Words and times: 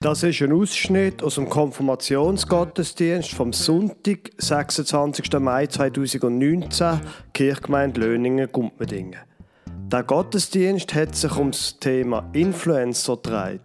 Das 0.00 0.22
ist 0.22 0.40
ein 0.42 0.52
Ausschnitt 0.52 1.24
aus 1.24 1.34
dem 1.34 1.48
Konfirmationsgottesdienst 1.48 3.34
vom 3.34 3.52
Sonntag, 3.52 4.30
26. 4.38 5.32
Mai 5.40 5.66
2019, 5.66 7.00
Kirchgemeinde 7.34 8.02
Löningen-Gumpmedingen. 8.02 9.18
Der 9.90 10.04
Gottesdienst 10.04 10.94
hat 10.94 11.16
sich 11.16 11.36
um 11.36 11.50
das 11.50 11.80
Thema 11.80 12.30
Influencer 12.32 13.16
gedreht. 13.16 13.60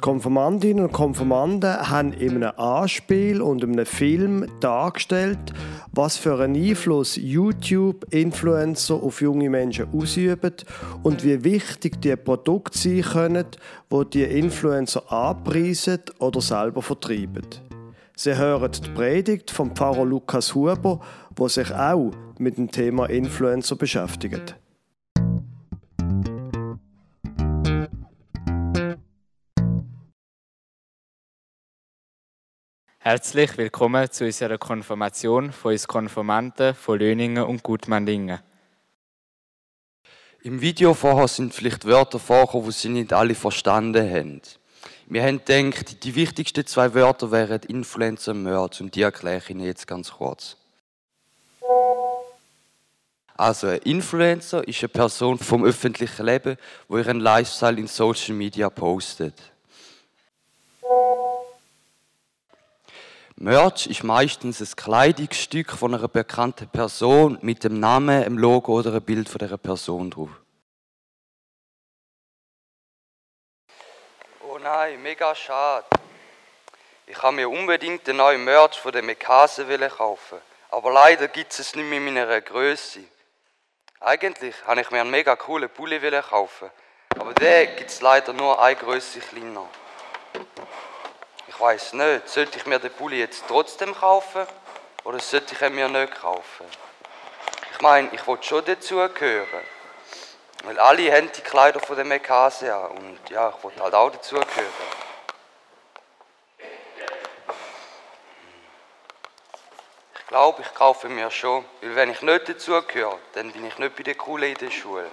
Konformantinnen 0.00 0.84
und 0.84 0.92
Konformanten 0.92 1.90
haben 1.90 2.12
in 2.12 2.36
einem 2.36 2.56
Anspiel 2.56 3.42
und 3.42 3.64
in 3.64 3.72
einem 3.72 3.86
Film 3.86 4.46
dargestellt, 4.60 5.52
was 5.92 6.16
für 6.16 6.38
einen 6.38 6.56
Einfluss 6.56 7.16
YouTube-Influencer 7.16 8.94
auf 8.94 9.20
junge 9.20 9.50
Menschen 9.50 9.88
ausüben 9.92 10.54
und 11.02 11.22
wie 11.22 11.44
wichtig 11.44 12.00
die 12.00 12.16
Produkte 12.16 12.78
sein 12.78 13.02
können, 13.02 13.46
die, 13.90 14.10
die 14.10 14.24
Influencer 14.24 15.12
anpreisen 15.12 16.00
oder 16.18 16.40
selber 16.40 16.82
vertreiben. 16.82 17.46
Sie 18.16 18.36
hören 18.36 18.72
die 18.72 18.90
Predigt 18.90 19.50
vom 19.50 19.74
Pfarrer 19.74 20.04
Lukas 20.04 20.54
Huber, 20.54 21.00
der 21.38 21.48
sich 21.48 21.72
auch 21.74 22.12
mit 22.38 22.56
dem 22.56 22.70
Thema 22.70 23.06
Influencer 23.06 23.76
beschäftigt. 23.76 24.56
Herzlich 33.04 33.58
willkommen 33.58 34.08
zu 34.12 34.26
unserer 34.26 34.58
Konfirmation 34.58 35.50
von 35.50 35.72
uns 35.72 35.88
Konformanten 35.88 36.72
von 36.72 37.00
Löningen 37.00 37.42
und 37.42 37.64
Gutmandingen. 37.64 38.38
Im 40.42 40.60
Video 40.60 40.94
vorher 40.94 41.26
sind 41.26 41.52
vielleicht 41.52 41.84
Wörter 41.84 42.20
vorgekommen, 42.20 42.66
die 42.66 42.70
Sie 42.70 42.88
nicht 42.90 43.12
alle 43.12 43.34
verstanden 43.34 44.08
haben. 44.08 44.40
Wir 45.06 45.24
haben 45.24 45.44
gedacht, 45.44 46.04
die 46.04 46.14
wichtigsten 46.14 46.64
zwei 46.64 46.94
Wörter 46.94 47.32
wären 47.32 47.62
Influencer 47.62 48.30
und 48.30 48.44
Mörd 48.44 48.80
und 48.80 48.94
die 48.94 49.02
erkläre 49.02 49.38
ich 49.38 49.50
Ihnen 49.50 49.64
jetzt 49.64 49.88
ganz 49.88 50.12
kurz. 50.12 50.56
Also, 53.34 53.66
ein 53.66 53.78
Influencer 53.78 54.68
ist 54.68 54.80
eine 54.80 54.90
Person 54.90 55.38
vom 55.38 55.64
öffentlichen 55.64 56.24
Leben, 56.24 56.56
die 56.88 56.94
ihren 56.94 57.18
Lifestyle 57.18 57.80
in 57.80 57.88
Social 57.88 58.36
Media 58.36 58.70
postet. 58.70 59.51
Merch 63.36 63.86
ist 63.86 64.04
meistens 64.04 64.60
ein 64.60 64.76
Kleidungsstück 64.76 65.72
von 65.72 65.94
einer 65.94 66.08
bekannten 66.08 66.68
Person 66.68 67.38
mit 67.42 67.64
dem 67.64 67.80
Namen, 67.80 68.22
dem 68.22 68.38
Logo 68.38 68.78
oder 68.78 68.90
einem 68.90 69.02
Bild 69.02 69.28
von 69.28 69.38
dieser 69.38 69.58
Person 69.58 70.10
drauf. 70.10 70.30
Oh 74.40 74.58
nein, 74.58 75.02
mega 75.02 75.34
schade. 75.34 75.86
Ich 77.06 77.20
habe 77.22 77.36
mir 77.36 77.48
unbedingt 77.48 78.06
den 78.06 78.16
neuen 78.16 78.44
Merch 78.44 78.78
von 78.78 78.92
der 78.92 79.02
Mekase 79.02 79.66
kaufen, 79.88 80.38
aber 80.70 80.92
leider 80.92 81.28
gibt 81.28 81.52
es 81.58 81.74
nicht 81.74 81.88
mehr 81.88 81.98
in 81.98 82.04
meiner 82.04 82.40
Größe. 82.40 83.00
Eigentlich 84.00 84.54
habe 84.66 84.80
ich 84.80 84.90
mir 84.90 85.00
einen 85.00 85.10
mega 85.10 85.36
coolen 85.36 85.68
Pulli 85.68 86.00
kaufen, 86.22 86.70
aber 87.18 87.34
den 87.34 87.76
gibt 87.76 87.90
es 87.90 88.00
leider 88.00 88.32
nur 88.32 88.60
eine 88.62 88.76
Größe 88.76 89.20
kleiner. 89.20 89.68
Ich 91.62 91.68
weiß 91.68 91.92
nicht, 91.92 92.28
sollte 92.28 92.58
ich 92.58 92.66
mir 92.66 92.80
den 92.80 92.90
Pulli 92.90 93.20
jetzt 93.20 93.44
trotzdem 93.46 93.94
kaufen 93.94 94.48
oder 95.04 95.20
sollte 95.20 95.54
ich 95.54 95.62
ihn 95.62 95.76
mir 95.76 95.88
nicht 95.88 96.12
kaufen? 96.12 96.66
Ich 97.70 97.80
meine, 97.80 98.08
ich 98.10 98.26
wollte 98.26 98.44
schon 98.44 98.64
dazugehören. 98.64 99.62
Weil 100.64 100.80
alle 100.80 101.16
haben 101.16 101.30
die 101.30 101.40
Kleider 101.40 101.78
von 101.78 101.94
der 101.94 102.04
Mekase 102.04 102.74
an 102.74 102.90
und 102.90 103.30
ja, 103.30 103.54
ich 103.56 103.62
wollte 103.62 103.80
halt 103.80 103.94
auch 103.94 104.10
dazugehören. 104.10 104.72
Ich 110.18 110.26
glaube, 110.26 110.62
ich 110.62 110.74
kaufe 110.74 111.08
mir 111.08 111.30
schon, 111.30 111.64
weil 111.80 111.94
wenn 111.94 112.10
ich 112.10 112.22
nicht 112.22 112.48
dazugehöre, 112.48 113.20
dann 113.34 113.52
bin 113.52 113.64
ich 113.64 113.78
nicht 113.78 113.94
bei 113.94 114.02
den 114.02 114.18
Coolen 114.18 114.50
in 114.50 114.58
der 114.58 114.70
Schule. 114.72 115.08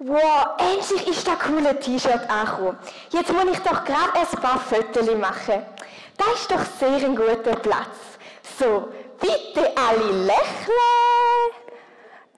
Wow, 0.00 0.50
endlich 0.58 1.08
ist 1.08 1.26
das 1.26 1.40
coole 1.40 1.76
T-Shirt 1.80 2.30
angekommen. 2.30 2.78
Jetzt 3.10 3.32
muss 3.32 3.46
ich 3.50 3.58
doch 3.58 3.84
gerade 3.84 4.14
ein 4.14 4.40
paar 4.40 4.60
Fotos 4.60 5.12
machen. 5.16 5.66
Das 6.16 6.34
ist 6.34 6.50
doch 6.50 6.64
sehr 6.78 7.04
ein 7.04 7.16
guter 7.16 7.56
Platz. 7.56 7.96
So, 8.60 8.90
bitte 9.20 9.72
alle 9.76 10.24
lächeln. 10.24 10.78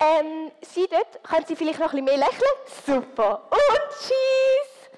Ähm, 0.00 0.50
Sie 0.62 0.88
dort, 0.90 1.22
können 1.22 1.44
Sie 1.46 1.54
vielleicht 1.54 1.78
noch 1.78 1.92
ein 1.92 2.02
bisschen 2.02 2.18
mehr 2.18 2.28
lächeln? 2.28 2.50
Super. 2.86 3.42
Und 3.50 3.80
tschüss. 3.90 4.90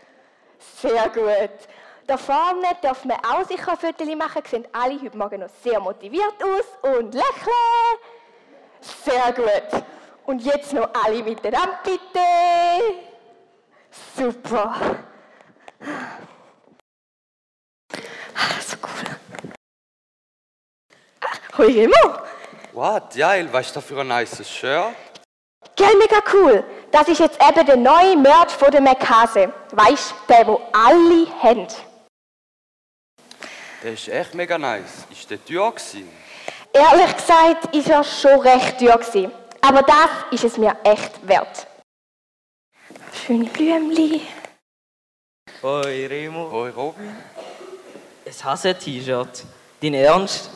Sehr 0.82 1.08
gut. 1.08 1.68
Da 2.06 2.16
vorne 2.16 2.76
dürfen 2.80 3.10
wir 3.10 3.18
auch 3.28 3.44
sicher 3.44 3.76
Fotos 3.76 4.06
machen. 4.14 4.42
Sehen 4.48 4.68
alle 4.72 5.00
heute 5.02 5.18
Morgen 5.18 5.40
noch 5.40 5.50
sehr 5.64 5.80
motiviert 5.80 6.34
aus. 6.40 6.96
Und 6.96 7.12
lächeln. 7.12 7.98
Sehr 8.80 9.32
gut. 9.32 9.82
Und 10.24 10.42
jetzt 10.42 10.72
noch 10.72 10.88
alle 11.04 11.22
miteinander, 11.22 11.78
bitte. 11.84 12.20
Super. 14.16 14.74
Ah, 18.34 18.60
so 18.60 18.76
cool. 18.82 19.16
Hoi 21.58 21.66
Remo. 21.66 22.18
What? 22.72 23.14
Geil, 23.14 23.48
was 23.52 23.66
ist 23.66 23.76
das 23.76 23.84
für 23.84 24.00
ein 24.00 24.08
nice 24.08 24.48
Shirt? 24.48 24.94
Gell, 25.76 25.96
mega 25.96 26.22
cool. 26.32 26.64
Das 26.90 27.08
ist 27.08 27.20
jetzt 27.20 27.38
eben 27.42 27.66
der 27.66 27.76
neue 27.76 28.16
Merch 28.16 28.52
von 28.52 28.70
der 28.70 28.80
Mekase. 28.80 29.52
Weißt 29.72 30.14
du, 30.28 30.32
der, 30.32 30.46
wo 30.46 30.60
alle 30.72 31.26
haben. 31.42 31.66
Der 33.82 33.92
ist 33.92 34.08
echt 34.08 34.34
mega 34.34 34.58
nice. 34.58 35.06
Ist 35.10 35.30
der 35.30 35.44
teuer 35.44 35.72
gewesen? 35.72 36.08
Ehrlich 36.72 37.16
gesagt, 37.16 37.74
ist 37.74 37.90
er 37.90 38.04
schon 38.04 38.40
recht 38.40 38.78
teuer 38.78 38.96
gewesen. 38.96 39.32
Aber 39.64 39.82
das 39.82 40.10
ist 40.32 40.44
es 40.44 40.58
mir 40.58 40.76
echt 40.82 41.26
wert. 41.26 41.66
Schöne 43.14 43.44
Blümli. 43.44 44.22
Hoi 45.62 46.06
Remo. 46.06 46.50
Hoi 46.50 46.70
Robin. 46.70 47.16
Ein 48.26 48.44
Hase-T-Shirt. 48.44 49.44
Dein 49.80 49.94
Ernst? 49.94 50.50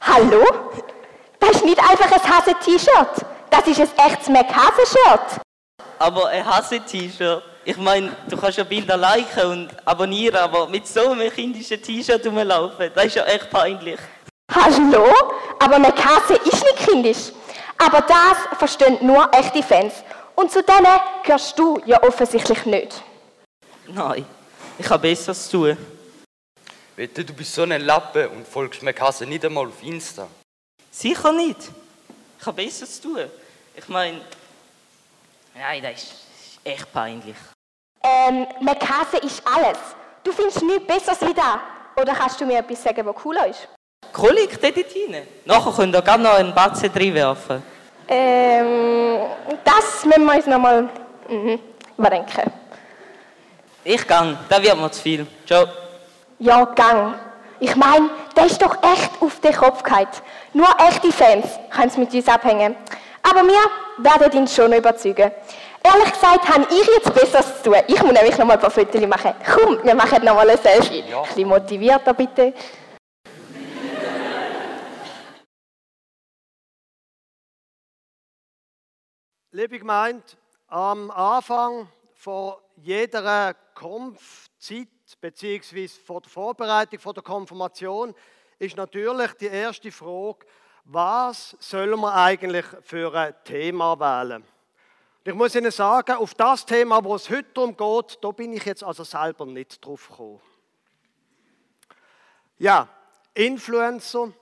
Hallo? 0.00 0.44
Das 1.40 1.50
ist 1.56 1.64
nicht 1.64 1.78
einfach 1.78 2.12
ein 2.12 2.22
Hase-T-Shirt. 2.22 3.26
Das 3.50 3.66
ist 3.66 3.80
ein 3.80 4.06
echtes 4.06 4.28
Mac-Hase-Shirt. 4.28 5.40
Aber 5.98 6.28
ein 6.28 6.46
Hase-T-Shirt? 6.46 7.42
Ich 7.64 7.76
meine, 7.76 8.14
du 8.28 8.36
kannst 8.36 8.58
ja 8.58 8.64
Bilder 8.64 8.96
liken 8.96 9.50
und 9.50 9.68
abonnieren, 9.84 10.36
aber 10.36 10.68
mit 10.68 10.86
so 10.86 11.10
einem 11.10 11.30
kindischen 11.32 11.82
T-Shirt 11.82 12.24
rumlaufen, 12.26 12.90
das 12.94 13.06
ist 13.06 13.16
ja 13.16 13.24
echt 13.24 13.50
peinlich. 13.50 13.98
Hallo? 14.54 15.06
Aber 15.58 15.78
Mac-Hase 15.78 16.34
ist 16.34 16.62
nicht 16.62 16.88
kindisch. 16.88 17.32
Aber 17.78 18.00
das 18.02 18.58
verstehen 18.58 18.98
nur 19.00 19.28
echte 19.32 19.62
Fans. 19.62 19.94
Und 20.34 20.50
zu 20.50 20.62
denen 20.62 21.00
gehörst 21.24 21.58
du 21.58 21.80
ja 21.86 22.02
offensichtlich 22.02 22.64
nicht. 22.66 23.02
Nein, 23.86 24.26
ich 24.78 24.88
habe 24.88 25.02
Besseres 25.02 25.48
zu 25.48 25.58
tun. 25.58 25.76
Wette, 26.96 27.24
du 27.24 27.32
bist 27.32 27.54
so 27.54 27.62
ein 27.62 27.80
Lappe 27.82 28.28
und 28.28 28.46
folgst 28.46 28.82
Mekase 28.82 29.26
nicht 29.26 29.44
einmal 29.44 29.66
auf 29.66 29.82
Insta. 29.82 30.28
Sicher 30.90 31.32
nicht. 31.32 31.58
Ich 32.38 32.46
habe 32.46 32.62
Besseres 32.62 33.00
zu 33.00 33.14
tun. 33.14 33.30
Ich 33.76 33.88
meine, 33.88 34.20
nein, 35.54 35.82
das 35.82 36.02
ist 36.02 36.60
echt 36.62 36.92
peinlich. 36.92 37.36
Ähm, 38.02 38.46
Mekase 38.60 39.16
ist 39.18 39.42
alles. 39.46 39.78
Du 40.22 40.32
findest 40.32 40.62
nichts 40.62 40.86
Besseres 40.86 41.20
wie 41.22 41.34
das. 41.34 41.58
Oder 41.96 42.14
kannst 42.14 42.40
du 42.40 42.46
mir 42.46 42.58
etwas 42.58 42.82
sagen, 42.82 43.04
was 43.06 43.16
cooler 43.16 43.46
ist? 43.46 43.68
Kolik, 44.14 44.60
dort 44.62 44.76
rein. 44.76 45.26
Nachher 45.44 45.72
könnt 45.72 45.94
ihr 45.94 46.00
gerne 46.00 46.22
noch 46.22 46.34
einen 46.34 46.54
Batzen 46.54 46.88
reinwerfen. 46.94 47.60
Ähm, 48.06 49.18
das 49.64 50.04
müssen 50.04 50.24
wir 50.24 50.36
uns 50.36 50.46
nochmal 50.46 50.88
mhm, 51.28 51.58
überdenken. 51.98 52.52
Ich 53.82 54.06
gang, 54.06 54.36
da 54.48 54.62
wird 54.62 54.80
mir 54.80 54.90
zu 54.92 55.02
viel. 55.02 55.26
Ciao. 55.44 55.66
Ja, 56.38 56.64
gang. 56.64 57.14
Ich 57.58 57.74
meine, 57.74 58.08
der 58.36 58.46
ist 58.46 58.62
doch 58.62 58.76
echt 58.84 59.10
auf 59.20 59.40
den 59.40 59.52
Kopf 59.52 59.82
gehalten. 59.82 60.18
Nur 60.52 60.68
echte 60.88 61.10
Fans 61.10 61.46
können 61.70 61.88
es 61.88 61.96
mit 61.96 62.14
uns 62.14 62.28
abhängen. 62.28 62.76
Aber 63.20 63.42
wir 63.42 64.12
werden 64.12 64.42
ihn 64.42 64.46
schon 64.46 64.72
überzeugen. 64.72 65.32
Ehrlich 65.82 66.12
gesagt, 66.12 66.48
habe 66.48 66.66
ich 66.70 66.86
jetzt 66.86 67.12
Besseres 67.12 67.62
zu 67.62 67.70
tun. 67.70 67.80
Ich 67.88 68.00
muss 68.00 68.12
nämlich 68.12 68.38
noch 68.38 68.46
mal 68.46 68.54
ein 68.54 68.60
paar 68.60 68.70
Fotos 68.70 69.00
machen. 69.08 69.32
Komm, 69.44 69.78
wir 69.82 69.94
machen 69.96 70.24
noch 70.24 70.36
mal 70.36 70.48
ein 70.48 70.58
Selfie. 70.58 71.02
Ja. 71.10 71.20
Ein 71.20 71.26
bisschen 71.26 71.48
motivierter, 71.48 72.14
bitte. 72.14 72.52
Liebe 79.56 79.78
Gemeinde, 79.78 80.24
am 80.66 81.12
Anfang 81.12 81.86
von 82.14 82.54
jeder 82.74 83.54
Konfzeit 83.76 84.88
bzw. 85.20 85.86
vor 85.86 86.22
der 86.22 86.28
Vorbereitung 86.28 86.98
von 86.98 87.14
der 87.14 87.22
Konfirmation 87.22 88.16
ist 88.58 88.76
natürlich 88.76 89.30
die 89.34 89.46
erste 89.46 89.92
Frage, 89.92 90.44
was 90.86 91.56
sollen 91.60 92.00
wir 92.00 92.12
eigentlich 92.12 92.64
für 92.82 93.14
ein 93.14 93.32
Thema 93.44 93.96
wählen? 94.00 94.42
Ich 95.22 95.34
muss 95.34 95.54
Ihnen 95.54 95.70
sagen, 95.70 96.16
auf 96.16 96.34
das 96.34 96.66
Thema, 96.66 97.04
wo 97.04 97.14
es 97.14 97.30
heute 97.30 97.52
darum 97.54 97.76
geht, 97.76 98.18
da 98.24 98.32
bin 98.32 98.54
ich 98.54 98.64
jetzt 98.64 98.82
also 98.82 99.04
selber 99.04 99.46
nicht 99.46 99.86
drauf 99.86 100.08
gekommen. 100.08 100.40
Ja, 102.58 102.88
Influencer, 103.34 104.32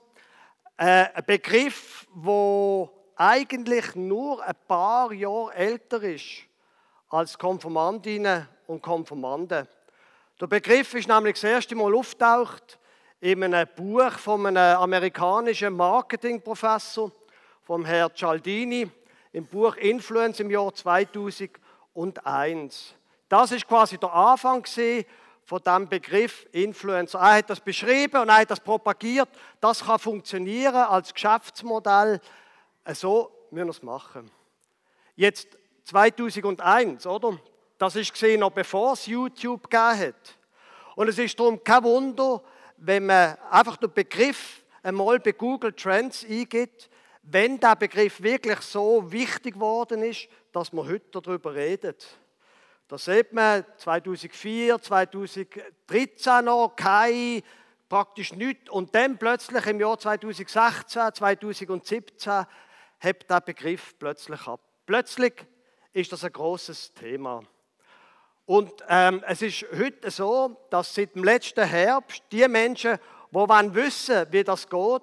äh, 0.75 1.05
ein 1.13 1.23
Begriff, 1.27 2.07
wo 2.15 2.89
eigentlich 3.15 3.95
nur 3.95 4.43
ein 4.43 4.55
paar 4.67 5.13
Jahre 5.13 5.53
älter 5.53 6.03
ist 6.03 6.43
als 7.09 7.37
Konformantinnen 7.37 8.47
und 8.67 8.81
Konformanden. 8.81 9.67
Der 10.39 10.47
Begriff 10.47 10.93
ist 10.95 11.07
nämlich 11.07 11.35
das 11.35 11.43
erste 11.43 11.75
Mal 11.75 11.95
auftaucht 11.95 12.79
in 13.21 13.43
einem 13.43 13.67
Buch 13.75 14.11
von 14.13 14.45
einem 14.45 14.77
amerikanischen 14.77 15.75
Marketingprofessor, 15.75 17.11
vom 17.61 17.85
Herrn 17.85 18.13
Cialdini, 18.13 18.91
im 19.31 19.45
Buch 19.45 19.77
Influence 19.77 20.41
im 20.41 20.51
Jahr 20.51 20.73
2001. 20.73 22.95
Das 23.29 23.51
ist 23.51 23.67
quasi 23.67 23.97
der 23.97 24.13
Anfang 24.13 24.65
von 25.45 25.61
dem 25.65 25.87
Begriff 25.87 26.45
Influencer. 26.51 27.19
Er 27.19 27.37
hat 27.37 27.49
das 27.49 27.59
beschrieben 27.59 28.21
und 28.21 28.29
er 28.29 28.37
hat 28.37 28.51
das 28.51 28.59
propagiert. 28.59 29.29
Das 29.59 29.85
kann 29.85 29.99
funktionieren 29.99 30.75
als 30.75 31.13
Geschäftsmodell. 31.13 32.19
So 32.91 33.31
müssen 33.51 33.67
wir 33.67 33.71
es 33.71 33.83
machen. 33.83 34.29
Jetzt 35.15 35.57
2001, 35.85 37.05
oder? 37.07 37.39
Das 37.77 37.95
ist 37.95 38.11
gesehen 38.11 38.41
noch 38.41 38.51
bevor 38.51 38.93
es 38.93 39.05
YouTube 39.05 39.69
gegeben 39.69 39.99
hat. 39.99 40.37
Und 40.95 41.07
es 41.07 41.17
ist 41.17 41.39
darum 41.39 41.63
kein 41.63 41.83
Wunder, 41.83 42.41
wenn 42.77 43.05
man 43.05 43.37
einfach 43.49 43.77
den 43.77 43.93
Begriff 43.93 44.63
einmal 44.81 45.19
bei 45.19 45.31
Google 45.31 45.73
Trends 45.73 46.25
eingibt, 46.25 46.89
wenn 47.23 47.59
der 47.59 47.75
Begriff 47.75 48.21
wirklich 48.21 48.59
so 48.59 49.11
wichtig 49.11 49.53
geworden 49.53 50.03
ist, 50.03 50.27
dass 50.51 50.73
man 50.73 50.87
heute 50.87 51.21
darüber 51.21 51.55
redet. 51.55 52.05
Da 52.89 52.97
sieht 52.97 53.31
man 53.31 53.65
2004, 53.77 54.81
2013 54.81 56.45
noch 56.45 56.75
kein, 56.75 57.41
praktisch 57.87 58.33
nichts. 58.33 58.69
Und 58.69 58.93
dann 58.93 59.17
plötzlich 59.17 59.65
im 59.67 59.79
Jahr 59.79 59.97
2016, 59.97 61.13
2017 61.13 62.45
hebt 63.03 63.29
der 63.29 63.41
Begriff 63.41 63.95
plötzlich 63.99 64.47
ab. 64.47 64.61
Plötzlich 64.85 65.33
ist 65.91 66.11
das 66.11 66.23
ein 66.23 66.31
großes 66.31 66.93
Thema. 66.93 67.43
Und 68.45 68.71
ähm, 68.89 69.23
es 69.27 69.41
ist 69.41 69.65
heute 69.77 70.09
so, 70.11 70.57
dass 70.69 70.93
seit 70.93 71.15
dem 71.15 71.23
letzten 71.23 71.65
Herbst 71.65 72.23
die 72.31 72.47
Menschen, 72.47 72.97
die 73.31 73.75
wissen, 73.75 74.25
wie 74.31 74.43
das 74.43 74.67
geht, 74.67 75.01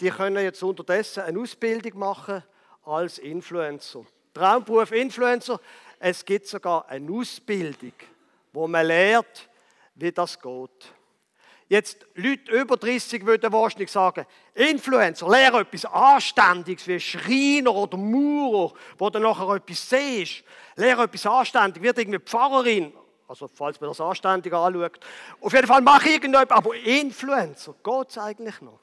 die 0.00 0.10
können 0.10 0.42
jetzt 0.42 0.62
unterdessen 0.62 1.22
eine 1.22 1.38
Ausbildung 1.40 1.98
machen 1.98 2.42
als 2.84 3.18
Influencer. 3.18 4.04
Traumberuf 4.34 4.90
Influencer. 4.92 5.60
Es 5.98 6.24
gibt 6.24 6.46
sogar 6.46 6.88
eine 6.88 7.12
Ausbildung, 7.12 7.92
wo 8.52 8.66
man 8.66 8.86
lernt, 8.86 9.48
wie 9.94 10.10
das 10.10 10.40
geht. 10.40 10.94
Jetzt, 11.72 12.04
Leute 12.16 12.52
über 12.52 12.76
30 12.76 13.24
würden 13.24 13.50
wahrscheinlich 13.50 13.90
sagen, 13.90 14.26
Influencer, 14.52 15.26
lehre 15.26 15.60
etwas 15.60 15.86
Anständiges 15.86 16.86
wie 16.86 17.00
Schreiner 17.00 17.74
oder 17.74 17.96
Maurer, 17.96 18.74
wo 18.98 19.08
du 19.08 19.18
nachher 19.18 19.54
etwas 19.54 19.88
siehst. 19.88 20.44
Lehre 20.76 21.04
etwas 21.04 21.24
Anständiges, 21.24 21.82
wird 21.82 21.98
irgendwie 21.98 22.18
Pfarrerin, 22.18 22.92
also 23.26 23.48
falls 23.48 23.80
man 23.80 23.88
das 23.88 24.02
anständig 24.02 24.52
anschaut. 24.52 25.00
Auf 25.40 25.54
jeden 25.54 25.66
Fall 25.66 25.80
mach 25.80 26.04
irgendetwas, 26.04 26.58
aber 26.58 26.74
Influencer, 26.76 27.74
geht 27.82 28.10
es 28.10 28.18
eigentlich 28.18 28.60
noch? 28.60 28.80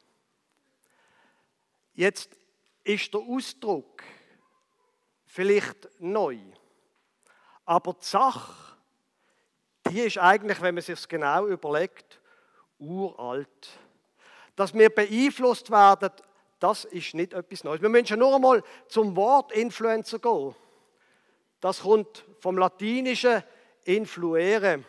Jetzt 1.94 2.32
ist 2.84 3.14
der 3.14 3.22
Ausdruck 3.22 4.02
vielleicht 5.28 5.90
neu, 6.00 6.40
aber 7.66 7.94
die 7.94 8.06
Sache, 8.08 8.52
die 9.92 10.00
ist 10.00 10.18
eigentlich, 10.18 10.60
wenn 10.60 10.74
man 10.74 10.84
sich 10.84 11.08
genau 11.08 11.46
überlegt, 11.46 12.19
uralt. 12.80 13.70
Dass 14.56 14.74
wir 14.74 14.90
beeinflusst 14.90 15.70
werden, 15.72 16.12
das 16.60 16.86
ist 16.86 17.14
nicht 17.14 17.34
etwas 17.34 17.64
Neues. 17.64 17.82
Wir 17.82 17.90
müssen 17.90 18.20
nur 18.20 18.36
einmal 18.36 18.64
zum 18.88 19.16
Wort 19.16 19.52
Influencer 19.52 20.20
gehen. 20.20 20.56
Das 21.62 21.82
kommt 21.82 22.26
vom 22.40 22.58
Latinischen 22.58 23.44
influere. 23.84 24.84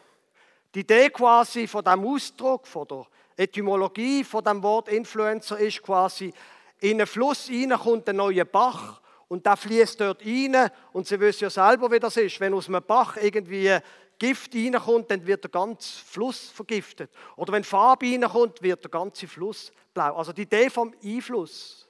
Die 0.74 0.80
Idee 0.80 1.10
quasi 1.10 1.66
von 1.66 1.84
dem 1.84 2.06
Ausdruck, 2.06 2.66
von 2.66 2.86
der 2.86 3.06
Etymologie 3.36 4.22
von 4.22 4.44
dem 4.44 4.62
Wort 4.62 4.88
Influencer 4.88 5.58
ist 5.58 5.82
quasi, 5.82 6.32
in 6.80 6.98
einen 6.98 7.06
Fluss 7.06 7.46
hinein 7.46 7.78
kommt 7.78 8.08
ein 8.08 8.16
neuer 8.16 8.44
Bach 8.44 9.00
und 9.28 9.46
der 9.46 9.56
fließt 9.56 10.00
dort 10.00 10.24
rein 10.24 10.70
und 10.92 11.06
Sie 11.06 11.18
wissen 11.20 11.44
ja 11.44 11.50
selber, 11.50 11.90
wie 11.90 11.98
das 11.98 12.16
ist. 12.16 12.38
Wenn 12.40 12.54
aus 12.54 12.68
einem 12.68 12.82
Bach 12.82 13.16
irgendwie 13.16 13.76
Gift 14.20 14.54
reinkommt, 14.54 15.10
dann 15.10 15.26
wird 15.26 15.42
der 15.44 15.50
ganze 15.50 16.04
Fluss 16.04 16.50
vergiftet. 16.50 17.10
Oder 17.36 17.54
wenn 17.54 17.64
Farbe 17.64 18.06
reinkommt, 18.06 18.62
wird 18.62 18.84
der 18.84 18.90
ganze 18.90 19.26
Fluss 19.26 19.72
blau. 19.94 20.14
Also 20.14 20.32
die 20.32 20.42
Idee 20.42 20.70
vom 20.70 20.94
Einfluss 21.02 21.88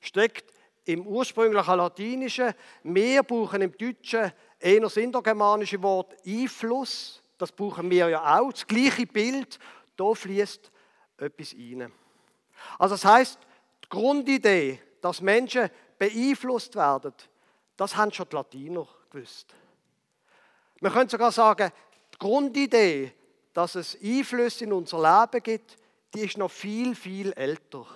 steckt 0.00 0.52
im 0.84 1.06
ursprünglichen 1.06 1.76
Latinischen. 1.76 2.52
Wir 2.82 3.22
brauchen 3.22 3.62
im 3.62 3.78
Deutschen 3.78 4.32
eher 4.58 4.80
das 4.80 4.96
indogermanische 4.96 5.80
Wort 5.82 6.16
Einfluss. 6.26 7.22
Das 7.38 7.52
brauchen 7.52 7.88
wir 7.88 8.08
ja 8.08 8.38
auch. 8.38 8.52
Das 8.52 8.66
gleiche 8.66 9.06
Bild, 9.06 9.58
da 9.96 10.12
fließt 10.12 10.70
etwas 11.18 11.54
rein. 11.54 11.92
Also 12.76 12.94
das 12.96 13.04
heißt, 13.04 13.38
die 13.84 13.88
Grundidee, 13.88 14.80
dass 15.00 15.20
Menschen 15.20 15.70
beeinflusst 15.96 16.74
werden, 16.74 17.14
das 17.76 17.96
haben 17.96 18.12
schon 18.12 18.28
die 18.28 18.34
Latiner 18.34 18.88
gewusst. 19.10 19.54
Man 20.82 20.92
könnte 20.92 21.12
sogar 21.12 21.30
sagen, 21.30 21.70
die 22.12 22.18
Grundidee, 22.18 23.12
dass 23.52 23.76
es 23.76 23.96
Einflüsse 24.02 24.64
in 24.64 24.72
unser 24.72 24.98
Leben 25.00 25.40
gibt, 25.40 25.76
die 26.12 26.22
ist 26.22 26.36
noch 26.36 26.50
viel, 26.50 26.96
viel 26.96 27.32
älter. 27.34 27.86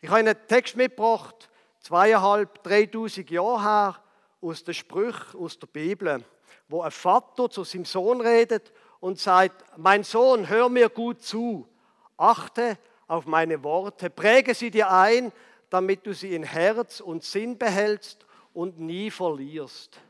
Ich 0.00 0.08
habe 0.08 0.20
einen 0.20 0.36
Text 0.46 0.76
mitgebracht, 0.76 1.50
zweieinhalb, 1.80 2.62
dreitausend 2.62 3.30
Jahre 3.30 3.62
her, 3.62 4.02
aus 4.40 4.64
den 4.64 4.72
Sprüchen, 4.72 5.38
aus 5.38 5.58
der 5.58 5.66
Bibel, 5.66 6.24
wo 6.68 6.80
ein 6.80 6.90
Vater 6.90 7.50
zu 7.50 7.64
seinem 7.64 7.84
Sohn 7.84 8.22
redet 8.22 8.72
und 9.00 9.18
sagt, 9.18 9.62
mein 9.76 10.04
Sohn, 10.04 10.48
hör 10.48 10.70
mir 10.70 10.88
gut 10.88 11.20
zu, 11.20 11.68
achte 12.16 12.78
auf 13.08 13.26
meine 13.26 13.62
Worte, 13.62 14.08
präge 14.08 14.54
sie 14.54 14.70
dir 14.70 14.90
ein, 14.90 15.32
damit 15.68 16.06
du 16.06 16.14
sie 16.14 16.34
in 16.34 16.44
Herz 16.44 17.00
und 17.00 17.24
Sinn 17.24 17.58
behältst 17.58 18.24
und 18.54 18.80
nie 18.80 19.10
verlierst. 19.10 20.00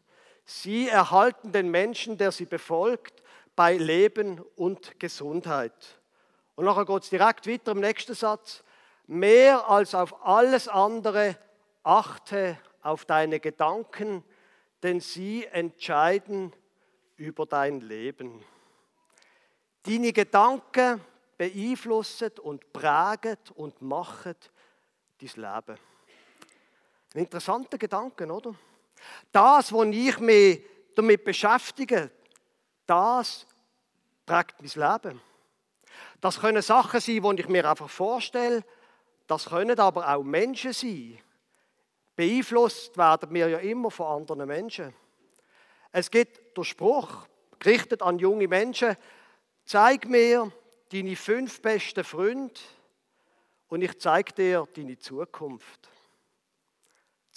Sie 0.50 0.88
erhalten 0.88 1.52
den 1.52 1.71
Menschen, 1.71 2.17
der 2.17 2.33
sie 2.33 2.47
befolgt, 2.47 3.23
bei 3.55 3.76
Leben 3.76 4.40
und 4.57 4.99
Gesundheit. 4.99 6.00
Und 6.57 6.64
nachher 6.64 6.87
geht 6.87 7.02
es 7.02 7.11
direkt 7.11 7.47
weiter 7.47 7.73
im 7.73 7.81
nächsten 7.81 8.14
Satz. 8.14 8.64
Mehr 9.07 9.69
als 9.69 9.95
auf 9.95 10.25
alles 10.25 10.67
andere 10.67 11.37
achte 11.83 12.57
auf 12.81 13.05
deine 13.05 13.40
Gedanken, 13.40 14.25
denn 14.83 15.00
sie 15.00 15.45
entscheiden 15.45 16.55
über 17.19 17.45
dein 17.45 17.83
Leben. 17.83 18.43
Deine 19.83 20.14
Gedanken 20.14 21.02
beeinflussen 21.37 22.31
und 22.43 22.73
prägen 22.73 23.37
und 23.55 23.83
machen 23.83 24.35
dein 25.21 25.28
Leben. 25.28 25.78
Ein 27.12 27.21
interessanter 27.21 27.76
Gedanke, 27.76 28.26
oder? 28.26 28.55
Das, 29.33 29.73
wo 29.73 29.85
ich 29.85 30.19
mich 30.19 30.62
damit 30.95 31.25
beschäftige, 31.25 32.11
das 32.87 33.47
prägt 34.26 34.57
mein 34.61 35.02
Leben. 35.02 35.21
Das 36.21 36.40
können 36.40 36.62
Sachen 36.62 37.00
sein, 37.00 37.37
die 37.37 37.43
ich 37.43 37.49
mir 37.49 37.69
einfach 37.69 37.90
vorstelle. 37.90 38.64
Das 39.26 39.47
können 39.47 39.78
aber 39.78 40.09
auch 40.14 40.23
Menschen 40.23 40.73
sein. 40.73 41.19
Beeinflusst 42.17 42.97
werden 42.99 43.33
wir 43.33 43.49
ja 43.49 43.59
immer 43.59 43.90
von 43.90 44.23
anderen 44.23 44.47
Menschen. 44.47 44.93
Es 45.93 46.11
gibt 46.11 46.57
der 46.57 46.64
Spruch, 46.64 47.26
gerichtet 47.59 48.02
an 48.02 48.19
junge 48.19 48.49
Menschen, 48.49 48.97
zeig 49.64 50.09
mir 50.09 50.50
deine 50.90 51.17
fünf 51.17 51.62
besten 51.62 52.05
Freunde 52.05 52.61
und 53.69 53.83
ich 53.83 53.99
zeige 53.99 54.33
dir 54.33 54.69
deine 54.75 54.99
Zukunft. 54.99 55.88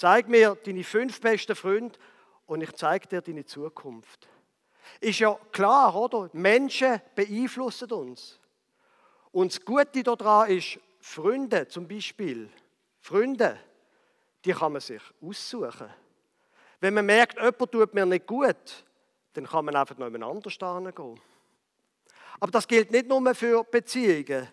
Zeig 0.01 0.27
mir 0.27 0.57
deine 0.65 0.83
fünf 0.83 1.21
besten 1.21 1.55
Freunde 1.55 1.99
und 2.47 2.63
ich 2.63 2.73
zeige 2.73 3.07
dir 3.07 3.21
deine 3.21 3.45
Zukunft. 3.45 4.27
Ist 4.99 5.19
ja 5.19 5.37
klar, 5.51 5.95
oder? 5.95 6.27
Menschen 6.33 6.99
beeinflussen 7.13 7.91
uns. 7.91 8.39
Und 9.31 9.53
das 9.53 9.63
Gute 9.63 10.01
daran 10.01 10.49
ist, 10.49 10.79
Freunde 11.01 11.67
zum 11.67 11.87
Beispiel, 11.87 12.49
Freunde, 12.99 13.59
die 14.43 14.53
kann 14.53 14.71
man 14.71 14.81
sich 14.81 15.03
aussuchen. 15.21 15.93
Wenn 16.79 16.95
man 16.95 17.05
merkt, 17.05 17.37
jemand 17.37 17.71
tut 17.71 17.93
mir 17.93 18.07
nicht 18.07 18.25
gut, 18.25 18.83
dann 19.33 19.45
kann 19.45 19.65
man 19.65 19.75
einfach 19.75 19.99
noch 19.99 20.07
jemand 20.07 20.23
anders 20.23 20.57
gehen. 20.57 21.21
Aber 22.39 22.51
das 22.51 22.67
gilt 22.67 22.89
nicht 22.89 23.07
nur 23.07 23.35
für 23.35 23.63
Beziehungen, 23.65 24.47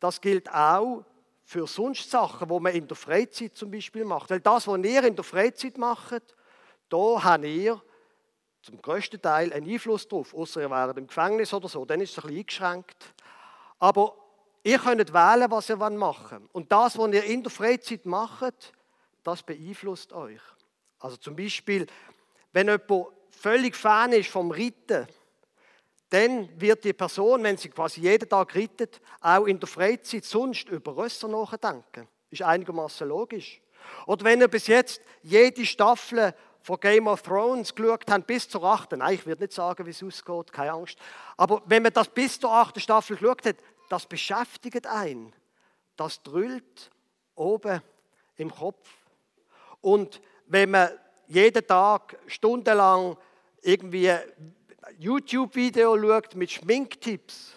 das 0.00 0.18
gilt 0.22 0.50
auch 0.50 1.04
für 1.46 1.66
sonst 1.68 2.10
Sachen, 2.10 2.50
wo 2.50 2.58
man 2.58 2.74
in 2.74 2.88
der 2.88 2.96
Freizeit 2.96 3.56
zum 3.56 3.70
Beispiel 3.70 4.04
macht. 4.04 4.30
Weil 4.30 4.40
das, 4.40 4.66
was 4.66 4.84
ihr 4.84 5.04
in 5.04 5.14
der 5.14 5.24
Freizeit 5.24 5.78
macht, 5.78 6.34
Da 6.88 7.22
habt 7.22 7.44
ihr 7.44 7.80
zum 8.62 8.82
größten 8.82 9.22
Teil 9.22 9.52
einen 9.52 9.70
Einfluss 9.70 10.08
drauf, 10.08 10.34
außer 10.34 10.60
ihr 10.60 10.70
wäret 10.70 10.98
im 10.98 11.06
Gefängnis 11.06 11.54
oder 11.54 11.68
so, 11.68 11.84
dann 11.84 12.00
ist 12.00 12.10
es 12.10 12.18
ein 12.18 12.22
bisschen 12.22 12.38
eingeschränkt. 12.38 13.14
Aber 13.78 14.16
ihr 14.64 14.78
könnt 14.78 15.12
wählen, 15.12 15.50
was 15.50 15.68
ihr 15.68 15.76
machen 15.76 16.40
wollt. 16.40 16.54
Und 16.54 16.72
das, 16.72 16.98
was 16.98 17.12
ihr 17.12 17.24
in 17.24 17.44
der 17.44 17.52
Freizeit 17.52 18.06
macht, 18.06 18.72
das 19.22 19.44
beeinflusst 19.44 20.12
euch. 20.12 20.40
Also 20.98 21.16
zum 21.16 21.36
Beispiel, 21.36 21.86
wenn 22.52 22.66
jemand 22.66 23.06
völlig 23.30 23.76
Fan 23.76 24.12
ist 24.12 24.30
vom 24.30 24.50
Reiten, 24.50 25.06
dann 26.10 26.48
wird 26.60 26.84
die 26.84 26.92
Person, 26.92 27.42
wenn 27.42 27.56
sie 27.56 27.68
quasi 27.68 28.00
jeden 28.00 28.28
Tag 28.28 28.54
reitet, 28.54 29.00
auch 29.20 29.46
in 29.46 29.58
der 29.58 29.68
Freizeit 29.68 30.24
sonst 30.24 30.68
über 30.68 30.96
Rösser 30.96 31.28
nachdenken. 31.28 32.06
Ist 32.30 32.42
einigermaßen 32.42 33.08
logisch. 33.08 33.60
Oder 34.06 34.24
wenn 34.24 34.40
ihr 34.40 34.48
bis 34.48 34.66
jetzt 34.68 35.00
jede 35.22 35.64
Staffel 35.66 36.34
von 36.62 36.80
Game 36.80 37.06
of 37.06 37.22
Thrones 37.22 37.74
geschaut 37.74 38.10
habt, 38.10 38.26
bis 38.26 38.48
zur 38.48 38.64
achten, 38.64 38.98
nein, 38.98 39.14
ich 39.14 39.26
würde 39.26 39.44
nicht 39.44 39.52
sagen, 39.52 39.86
wie 39.86 39.90
es 39.90 40.02
ausgeht, 40.02 40.52
keine 40.52 40.72
Angst. 40.72 40.98
Aber 41.36 41.62
wenn 41.66 41.82
man 41.82 41.92
das 41.92 42.08
bis 42.08 42.38
zur 42.38 42.52
achten 42.52 42.80
Staffel 42.80 43.16
geschaut 43.16 43.46
hat, 43.46 43.56
das 43.88 44.06
beschäftigt 44.06 44.86
einen. 44.86 45.32
Das 45.96 46.22
drüllt 46.22 46.90
oben 47.34 47.80
im 48.36 48.52
Kopf. 48.52 48.88
Und 49.80 50.20
wenn 50.46 50.70
man 50.70 50.90
jeden 51.28 51.66
Tag 51.66 52.18
stundenlang 52.26 53.16
irgendwie 53.62 54.12
YouTube-Video 54.98 55.98
schaut 55.98 56.34
mit 56.34 56.50
Schminktipps, 56.50 57.52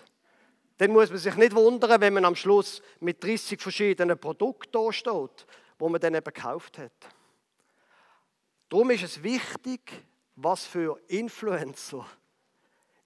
dann 0.78 0.92
muss 0.92 1.10
man 1.10 1.20
sich 1.20 1.36
nicht 1.36 1.54
wundern, 1.54 2.00
wenn 2.02 2.14
man 2.14 2.26
am 2.26 2.36
Schluss 2.36 2.82
mit 3.00 3.24
30 3.24 3.62
verschiedenen 3.62 4.18
Produkten 4.18 4.72
da 4.72 4.92
steht, 4.94 5.46
wo 5.78 5.90
man 5.90 6.00
dann 6.00 6.16
eben 6.16 6.24
gekauft 6.24 6.78
hat. 6.78 6.94
Darum 8.70 8.92
ist 8.92 9.04
es 9.04 9.22
wichtig, 9.22 10.06
was 10.36 10.66
für 10.66 11.00
Influencer 11.08 12.06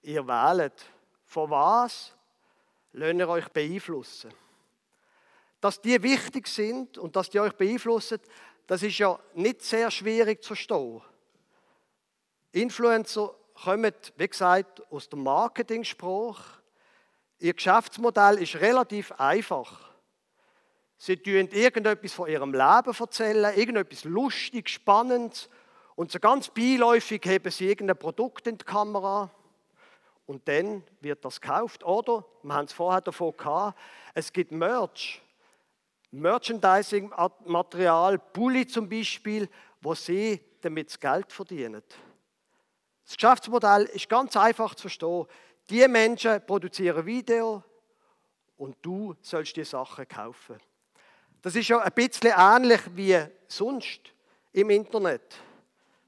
ihr 0.02 0.26
wählt. 0.26 0.84
Von 1.24 1.50
was 1.50 2.14
lasst 2.92 3.18
ihr 3.18 3.28
euch 3.28 3.48
beeinflussen? 3.48 4.32
Dass 5.60 5.80
die 5.80 6.00
wichtig 6.02 6.46
sind 6.46 6.98
und 6.98 7.16
dass 7.16 7.30
die 7.30 7.40
euch 7.40 7.54
beeinflussen, 7.54 8.20
das 8.66 8.82
ist 8.82 8.98
ja 8.98 9.18
nicht 9.34 9.62
sehr 9.62 9.90
schwierig 9.90 10.42
zu 10.42 10.48
verstehen. 10.48 11.02
Influencer 12.52 13.34
kommen, 13.54 13.94
wie 14.16 14.28
gesagt, 14.28 14.82
aus 14.90 15.08
dem 15.08 15.22
Marketing-Spruch. 15.22 16.38
Ihr 17.38 17.54
Geschäftsmodell 17.54 18.42
ist 18.42 18.56
relativ 18.56 19.12
einfach. 19.12 19.80
Sie 20.98 21.16
tun 21.16 21.48
irgendetwas 21.48 22.12
von 22.12 22.28
ihrem 22.28 22.52
Leben 22.52 22.94
erzählen, 22.98 23.56
irgendetwas 23.56 24.04
lustig, 24.04 24.68
spannend 24.68 25.48
und 25.96 26.10
so 26.10 26.18
ganz 26.18 26.48
beiläufig 26.48 27.20
heben 27.24 27.50
sie 27.50 27.68
irgendein 27.68 27.98
Produkt 27.98 28.46
in 28.46 28.58
die 28.58 28.64
Kamera 28.64 29.30
und 30.26 30.46
dann 30.48 30.82
wird 31.00 31.24
das 31.24 31.40
gekauft. 31.40 31.82
Oder, 31.84 32.24
wir 32.42 32.54
haben 32.54 32.66
es 32.66 32.72
vorher 32.72 33.00
davon 33.00 33.36
gehabt, 33.36 33.78
es 34.14 34.32
gibt 34.32 34.50
Merch, 34.52 35.20
Merchandising-Material, 36.10 38.18
Pulli 38.18 38.66
zum 38.66 38.88
Beispiel, 38.88 39.48
wo 39.80 39.94
sie 39.94 40.40
damit 40.60 40.88
das 40.88 40.98
Geld 40.98 41.30
verdienen. 41.32 41.84
Das 43.04 43.16
Geschäftsmodell 43.16 43.84
ist 43.84 44.08
ganz 44.08 44.36
einfach 44.36 44.74
zu 44.74 44.82
verstehen. 44.82 45.26
Die 45.68 45.86
Menschen 45.88 46.44
produzieren 46.46 47.04
Video 47.04 47.62
und 48.56 48.76
du 48.82 49.14
sollst 49.20 49.56
die 49.56 49.64
Sachen 49.64 50.08
kaufen. 50.08 50.58
Das 51.42 51.54
ist 51.54 51.68
ja 51.68 51.78
ein 51.80 51.92
bisschen 51.92 52.32
ähnlich 52.36 52.80
wie 52.94 53.18
sonst 53.48 54.00
im 54.52 54.70
Internet. 54.70 55.36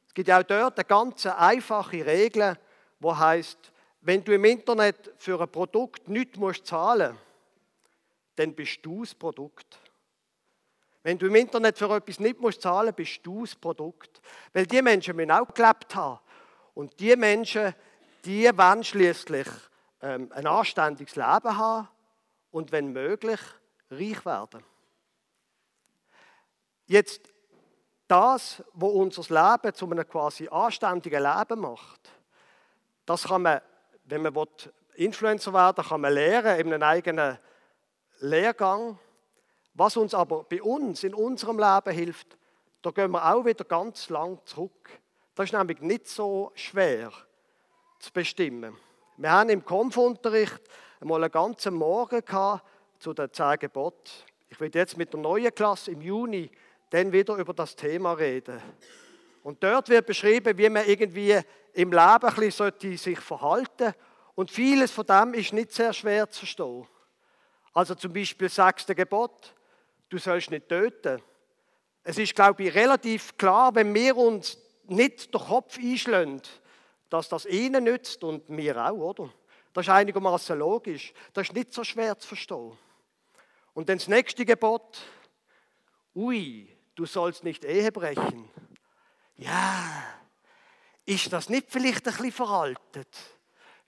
Es 0.06 0.14
gibt 0.14 0.28
ja 0.28 0.38
auch 0.38 0.44
dort 0.44 0.78
eine 0.78 0.84
ganz 0.84 1.26
einfache 1.26 2.06
Regel, 2.06 2.58
die 2.98 3.08
heißt, 3.08 3.72
wenn 4.00 4.24
du 4.24 4.32
im 4.32 4.44
Internet 4.44 5.12
für 5.18 5.40
ein 5.40 5.50
Produkt 5.50 6.08
nichts 6.08 6.38
musst 6.38 6.66
zahlen, 6.66 7.18
dann 8.36 8.54
bist 8.54 8.78
du 8.82 9.02
das 9.02 9.14
Produkt. 9.14 9.78
Wenn 11.02 11.18
du 11.18 11.26
im 11.26 11.34
Internet 11.34 11.76
für 11.76 11.94
etwas 11.94 12.20
nicht 12.20 12.40
musst 12.40 12.62
zahlen, 12.62 12.94
bist 12.94 13.20
du 13.22 13.42
das 13.42 13.54
Produkt. 13.54 14.20
Weil 14.52 14.66
die 14.66 14.82
Menschen 14.82 15.16
müssen 15.16 15.30
auch 15.30 15.52
gelebt 15.52 15.94
haben. 15.94 16.18
Und 16.76 17.00
die 17.00 17.16
Menschen, 17.16 17.74
die 18.26 18.44
wollen 18.54 18.84
schließlich 18.84 19.48
ähm, 20.02 20.30
ein 20.34 20.46
anständiges 20.46 21.16
Leben 21.16 21.56
haben 21.56 21.88
und 22.50 22.70
wenn 22.70 22.92
möglich 22.92 23.40
reich 23.90 24.26
werden. 24.26 24.62
Jetzt 26.84 27.32
das, 28.06 28.62
was 28.74 28.90
unser 28.90 29.22
Leben 29.22 29.74
zu 29.74 29.90
einem 29.90 30.06
quasi 30.06 30.48
anständigen 30.48 31.22
Leben 31.22 31.60
macht, 31.60 32.10
das 33.06 33.24
kann 33.24 33.40
man, 33.40 33.62
wenn 34.04 34.20
man 34.20 34.46
Influencer 34.96 35.54
werden 35.54 35.82
kann 35.82 36.02
man 36.02 36.12
lernen 36.12 36.60
in 36.60 36.74
einem 36.74 36.82
eigenen 36.82 37.38
Lehrgang. 38.18 38.98
Was 39.72 39.96
uns 39.96 40.12
aber 40.12 40.44
bei 40.44 40.62
uns 40.62 41.04
in 41.04 41.14
unserem 41.14 41.58
Leben 41.58 41.96
hilft, 41.96 42.36
da 42.82 42.90
gehen 42.90 43.12
wir 43.12 43.32
auch 43.32 43.46
wieder 43.46 43.64
ganz 43.64 44.10
lang 44.10 44.44
zurück. 44.44 44.90
Das 45.36 45.44
ist 45.44 45.52
nämlich 45.52 45.80
nicht 45.82 46.08
so 46.08 46.50
schwer 46.54 47.12
zu 47.98 48.10
bestimmen. 48.10 48.74
Wir 49.18 49.30
haben 49.30 49.50
im 49.50 49.62
Kampfunterricht 49.62 50.62
einmal 50.98 51.22
einen 51.22 51.30
ganzen 51.30 51.74
Morgen 51.74 52.24
gehabt 52.24 52.64
zu 52.98 53.12
den 53.12 53.30
zehn 53.30 53.58
Geboten. 53.58 54.10
Ich 54.48 54.58
will 54.58 54.70
jetzt 54.72 54.96
mit 54.96 55.12
der 55.12 55.20
neuen 55.20 55.54
Klasse 55.54 55.90
im 55.90 56.00
Juni 56.00 56.50
dann 56.88 57.12
wieder 57.12 57.36
über 57.36 57.52
das 57.52 57.76
Thema 57.76 58.14
reden. 58.14 58.62
Und 59.42 59.62
dort 59.62 59.90
wird 59.90 60.06
beschrieben, 60.06 60.56
wie 60.56 60.70
man 60.70 60.86
irgendwie 60.86 61.38
im 61.74 61.92
Leben 61.92 62.24
ein 62.24 62.34
bisschen 62.34 62.96
sich 62.96 63.20
verhalten 63.20 63.66
sollte. 63.76 63.94
Und 64.36 64.50
vieles 64.50 64.90
von 64.90 65.04
dem 65.04 65.34
ist 65.34 65.52
nicht 65.52 65.70
sehr 65.70 65.92
schwer 65.92 66.30
zu 66.30 66.40
verstehen. 66.40 66.88
Also 67.74 67.94
zum 67.94 68.14
Beispiel 68.14 68.48
das 68.48 68.54
sechste 68.54 68.94
Gebot, 68.94 69.54
du 70.08 70.16
sollst 70.16 70.50
nicht 70.50 70.66
töten. 70.66 71.20
Es 72.04 72.16
ist, 72.16 72.34
glaube 72.34 72.62
ich, 72.62 72.74
relativ 72.74 73.36
klar, 73.36 73.74
wenn 73.74 73.92
wir 73.92 74.16
uns 74.16 74.65
nicht 74.90 75.32
den 75.32 75.40
Kopf 75.40 75.78
einschlagen, 75.78 76.42
dass 77.08 77.28
das 77.28 77.46
ihnen 77.46 77.84
nützt 77.84 78.22
und 78.24 78.48
mir 78.48 78.76
auch, 78.76 78.92
oder? 78.92 79.32
Das 79.72 79.86
ist 79.86 79.90
einigermaßen 79.90 80.58
logisch. 80.58 81.12
Das 81.32 81.48
ist 81.48 81.54
nicht 81.54 81.72
so 81.72 81.84
schwer 81.84 82.18
zu 82.18 82.28
verstehen. 82.28 82.76
Und 83.74 83.88
dann 83.88 83.98
das 83.98 84.08
nächste 84.08 84.44
Gebot, 84.44 84.98
ui, 86.14 86.74
du 86.94 87.04
sollst 87.04 87.44
nicht 87.44 87.64
Ehe 87.64 87.92
brechen. 87.92 88.48
Ja, 89.36 90.02
ist 91.04 91.32
das 91.32 91.48
nicht 91.50 91.70
vielleicht 91.70 92.06
ein 92.06 92.14
bisschen 92.14 92.32
veraltet? 92.32 93.14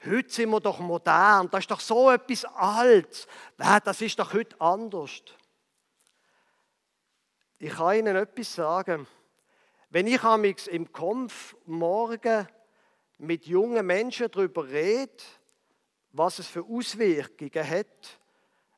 Heute 0.05 0.31
sind 0.31 0.51
wir 0.51 0.61
doch 0.61 0.79
modern, 0.79 1.49
das 1.51 1.61
ist 1.61 1.71
doch 1.71 1.81
so 1.81 2.11
etwas 2.11 2.45
Altes. 2.45 3.27
Das 3.57 4.01
ist 4.01 4.19
doch 4.19 4.33
heute 4.33 4.61
anders. 4.61 5.23
Ich 7.59 7.73
kann 7.73 7.97
Ihnen 7.97 8.15
etwas 8.15 8.55
sagen. 8.55 9.09
Wenn 9.91 10.07
ich 10.07 10.23
im 10.69 10.93
Kampf 10.93 11.57
morgen 11.65 12.47
mit 13.19 13.47
jungen 13.47 13.87
Menschen 13.87 14.31
darüber 14.31 14.69
rede, 14.69 15.23
was 16.13 16.39
es 16.39 16.47
für 16.47 16.65
Auswirkungen 16.65 17.69
hat, 17.69 18.21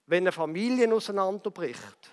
wenn 0.06 0.24
eine 0.24 0.32
Familie 0.32 0.92
auseinanderbricht. 0.92 2.10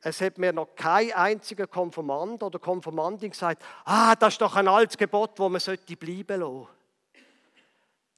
Es 0.00 0.20
hat 0.20 0.38
mir 0.38 0.52
noch 0.52 0.74
kein 0.76 1.12
einziger 1.12 1.66
Konfirmand 1.66 2.42
oder 2.42 2.58
Konfirmandin 2.58 3.30
gesagt, 3.30 3.64
ah, 3.84 4.14
das 4.14 4.34
ist 4.34 4.40
doch 4.40 4.54
ein 4.54 4.68
altes 4.68 4.96
Gebot, 4.96 5.38
wo 5.38 5.48
man 5.48 5.60
sollte 5.60 5.96
bleiben 5.96 6.40
lassen. 6.40 6.68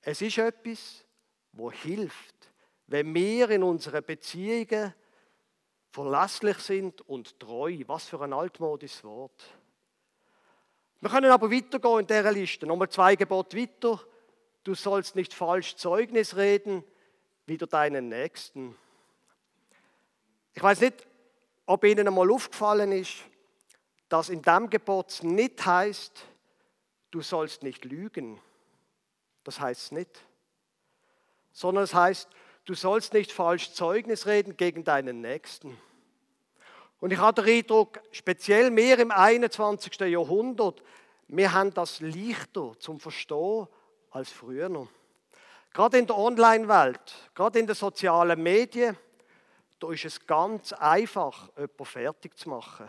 Es 0.02 0.20
ist 0.20 0.38
etwas, 0.38 1.04
wo 1.52 1.70
hilft, 1.70 2.52
wenn 2.86 3.14
wir 3.14 3.50
in 3.50 3.62
unseren 3.62 4.04
Beziehungen 4.04 4.94
verlässlich 5.90 6.58
sind 6.58 7.00
und 7.02 7.38
treu. 7.38 7.78
Was 7.86 8.06
für 8.06 8.20
ein 8.22 8.32
altmodisches 8.32 9.04
Wort. 9.04 9.44
Wir 11.00 11.10
können 11.10 11.30
aber 11.30 11.50
weitergehen 11.50 12.00
in 12.00 12.06
dieser 12.06 12.32
Liste. 12.32 12.66
Nochmal 12.66 12.90
zwei 12.90 13.16
Gebote 13.16 13.56
weiter. 13.56 14.00
Du 14.62 14.74
sollst 14.74 15.16
nicht 15.16 15.32
falsch 15.32 15.76
Zeugnis 15.76 16.36
reden, 16.36 16.84
wieder 17.46 17.66
deinen 17.66 18.08
Nächsten. 18.08 18.76
Ich 20.52 20.62
weiß 20.62 20.80
nicht, 20.82 21.06
ob 21.64 21.84
Ihnen 21.84 22.06
einmal 22.06 22.30
aufgefallen 22.30 22.92
ist, 22.92 23.14
dass 24.08 24.28
in 24.28 24.42
dem 24.42 24.68
Gebot 24.68 25.20
nicht 25.22 25.64
heißt, 25.64 26.26
du 27.10 27.22
sollst 27.22 27.62
nicht 27.62 27.84
lügen. 27.84 28.40
Das 29.44 29.58
heißt 29.58 29.84
es 29.84 29.92
nicht. 29.92 30.20
Sondern 31.52 31.84
es 31.84 31.94
heißt, 31.94 32.28
du 32.70 32.76
sollst 32.76 33.14
nicht 33.14 33.32
falsch 33.32 33.72
Zeugnis 33.72 34.26
reden 34.26 34.56
gegen 34.56 34.84
deinen 34.84 35.20
Nächsten. 35.20 35.76
Und 37.00 37.12
ich 37.12 37.18
habe 37.18 37.42
den 37.42 37.52
Eindruck, 37.52 38.00
speziell 38.12 38.70
mehr 38.70 38.96
im 39.00 39.10
21. 39.10 39.98
Jahrhundert, 40.02 40.80
wir 41.26 41.52
haben 41.52 41.74
das 41.74 41.98
leichter 41.98 42.78
zum 42.78 43.00
Verstehen 43.00 43.66
als 44.12 44.30
früher. 44.30 44.86
Gerade 45.72 45.98
in 45.98 46.06
der 46.06 46.16
Online-Welt, 46.16 47.30
gerade 47.34 47.58
in 47.58 47.66
den 47.66 47.74
sozialen 47.74 48.40
Medien, 48.40 48.96
da 49.80 49.90
ist 49.90 50.04
es 50.04 50.24
ganz 50.24 50.72
einfach, 50.72 51.50
jemanden 51.56 51.84
fertig 51.86 52.38
zu 52.38 52.50
machen. 52.50 52.88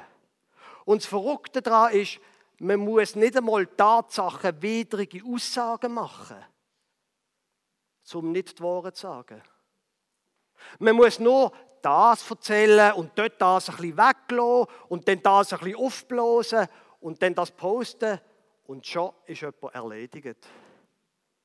Und 0.85 1.01
das 1.01 1.09
Verrückte 1.09 1.63
daran 1.63 1.93
ist, 1.93 2.19
man 2.59 2.81
muss 2.81 3.15
nicht 3.15 3.35
einmal 3.35 3.65
tatsachenwidrige 3.65 5.23
Aussagen 5.25 5.95
machen, 5.95 6.37
um 8.13 8.31
nicht 8.31 8.59
die 8.59 8.63
Wahrheit 8.63 8.95
zu 8.95 9.07
sagen. 9.07 9.41
Man 10.79 10.95
muss 10.95 11.19
nur 11.19 11.51
das 11.81 12.29
erzählen 12.29 12.93
und 12.93 13.11
dort 13.15 13.41
das 13.41 13.69
ein 13.69 13.75
bisschen 13.77 13.97
weglassen 13.97 14.67
und 14.89 15.07
dann 15.07 15.21
das 15.21 15.53
ein 15.53 15.59
bisschen 15.59 15.75
aufblasen 15.77 16.67
und 16.99 17.21
dann 17.21 17.35
das 17.35 17.51
posten 17.51 18.19
und 18.67 18.85
schon 18.85 19.11
ist 19.25 19.41
jemand 19.41 19.73
erledigt. 19.73 20.37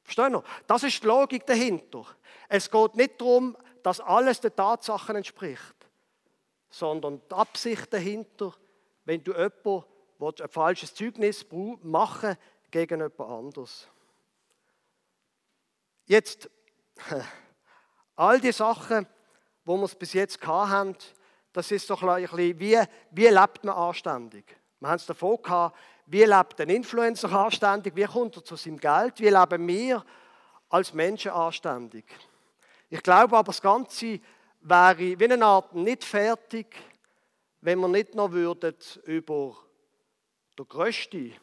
Verstehen 0.02 0.35
ihr? 0.35 0.44
Das 0.66 0.85
ist 0.85 1.02
die 1.02 1.06
Logik 1.06 1.46
dahinter. 1.46 2.06
Es 2.49 2.70
geht 2.70 2.94
nicht 2.94 3.20
darum, 3.20 3.56
dass 3.82 4.00
alles 4.00 4.40
den 4.40 4.54
Tatsachen 4.54 5.16
entspricht, 5.16 5.75
sondern 6.70 7.20
die 7.28 7.35
Absicht 7.35 7.92
dahinter, 7.92 8.52
wenn 9.04 9.23
du 9.25 9.32
jemand 9.32 10.40
ein 10.40 10.49
falsches 10.49 10.94
Zeugnis 10.94 11.44
machen 11.82 12.37
gegen 12.70 13.00
jemand 13.00 13.20
anderes. 13.20 13.88
Jetzt, 16.06 16.49
all 18.16 18.40
die 18.40 18.52
Sachen, 18.52 19.06
wo 19.64 19.76
wir 19.76 19.88
bis 19.88 20.14
jetzt 20.14 20.44
haben, 20.46 20.96
das 21.52 21.70
ist 21.70 21.88
doch 21.88 22.02
ein 22.02 22.23
bisschen, 22.23 22.58
wie, 22.58 22.78
wie 23.11 23.28
lebt 23.28 23.64
man 23.64 23.75
anständig? 23.75 24.56
Wir 24.80 24.88
haben 24.88 24.96
es 24.96 25.06
davon 25.06 25.40
gehabt, 25.42 25.76
wie 26.06 26.25
lebt 26.25 26.61
ein 26.61 26.68
Influencer 26.68 27.32
anständig, 27.32 27.96
wie 27.96 28.04
kommt 28.04 28.37
er 28.37 28.44
zu 28.44 28.56
seinem 28.56 28.78
Geld, 28.78 29.20
wie 29.20 29.28
leben 29.28 29.66
wir 29.66 30.04
als 30.68 30.92
Menschen 30.92 31.32
anständig. 31.32 32.04
Ich 32.88 33.02
glaube 33.02 33.37
aber, 33.37 33.49
das 33.49 33.61
Ganze 33.61 34.20
wäre 34.61 34.99
wie 34.99 35.25
eine 35.25 35.44
Art 35.44 35.75
nicht 35.75 36.04
fertig, 36.04 36.76
wenn 37.61 37.80
wir 37.80 37.88
nicht 37.88 38.14
noch 38.14 38.30
würden 38.30 38.75
über 39.04 39.56
den 40.58 40.68
Größten 40.68 41.35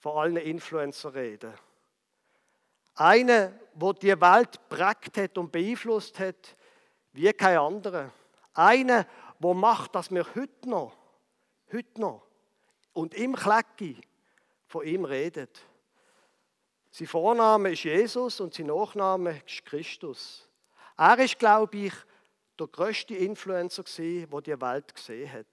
von 0.00 0.18
allen 0.18 0.36
Influencer 0.36 1.14
reden. 1.14 1.54
Einer, 2.94 3.52
der 3.74 3.92
die 3.94 4.20
Welt 4.20 4.68
prägt 4.68 5.16
hat 5.16 5.38
und 5.38 5.50
beeinflusst 5.50 6.18
hat, 6.18 6.56
wie 7.12 7.32
kein 7.32 7.58
anderer. 7.58 8.12
Einer, 8.52 9.06
der 9.38 9.54
macht, 9.54 9.94
dass 9.94 10.10
wir 10.10 10.24
heute 10.34 10.68
noch, 10.68 10.96
heute 11.72 12.00
noch 12.00 12.26
und 12.92 13.14
im 13.14 13.34
Klecki 13.34 14.00
von 14.66 14.86
ihm 14.86 15.04
reden. 15.04 15.48
Sein 16.90 17.08
Vorname 17.08 17.72
ist 17.72 17.82
Jesus 17.82 18.40
und 18.40 18.54
sein 18.54 18.66
Nachname 18.66 19.42
ist 19.44 19.64
Christus. 19.64 20.48
Er 20.96 21.18
ist, 21.18 21.38
glaube 21.38 21.76
ich, 21.76 21.94
der 22.58 22.68
größte 22.68 23.16
Influencer 23.16 23.82
gewesen, 23.82 24.30
der 24.30 24.40
die 24.40 24.60
Welt 24.60 24.94
gesehen 24.94 25.32
hat. 25.32 25.46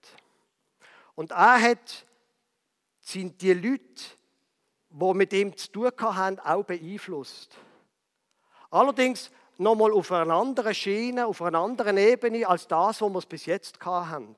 Und 1.15 1.31
er 1.31 1.61
hat 1.61 2.05
sind 3.01 3.41
die 3.41 3.53
Leute, 3.53 4.03
die 4.91 5.13
mit 5.13 5.33
ihm 5.33 5.55
zu 5.55 5.71
tun 5.71 5.91
haben, 5.99 6.39
auch 6.39 6.63
beeinflusst. 6.63 7.55
Allerdings 8.69 9.31
nochmal 9.57 9.91
auf 9.93 10.11
einer 10.11 10.33
anderen 10.33 10.73
Schiene, 10.73 11.25
auf 11.25 11.41
einer 11.41 11.59
anderen 11.59 11.97
Ebene 11.97 12.47
als 12.47 12.67
das, 12.67 13.01
was 13.01 13.13
wir 13.13 13.21
bis 13.21 13.45
jetzt 13.45 13.83
haben. 13.85 14.35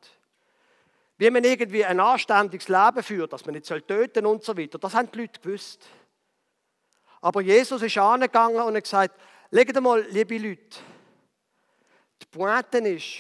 Wie 1.18 1.30
man 1.30 1.44
irgendwie 1.44 1.86
ein 1.86 2.00
anständiges 2.00 2.68
Leben 2.68 3.04
führt, 3.04 3.34
dass 3.34 3.46
man 3.46 3.56
nicht 3.56 3.68
töten 3.68 4.24
soll 4.24 4.26
und 4.26 4.44
so 4.44 4.58
weiter, 4.58 4.78
das 4.78 4.94
haben 4.94 5.10
die 5.12 5.20
Leute 5.22 5.40
gewusst. 5.40 5.86
Aber 7.22 7.42
Jesus 7.42 7.82
ist 7.82 7.98
angegangen 7.98 8.62
und 8.62 8.76
hat 8.76 8.84
gesagt, 8.84 9.20
legt 9.52 9.80
mal, 9.80 10.02
liebe 10.10 10.38
Leute, 10.38 10.78
die 12.22 12.26
Pointe 12.26 12.80
ist, 12.80 13.20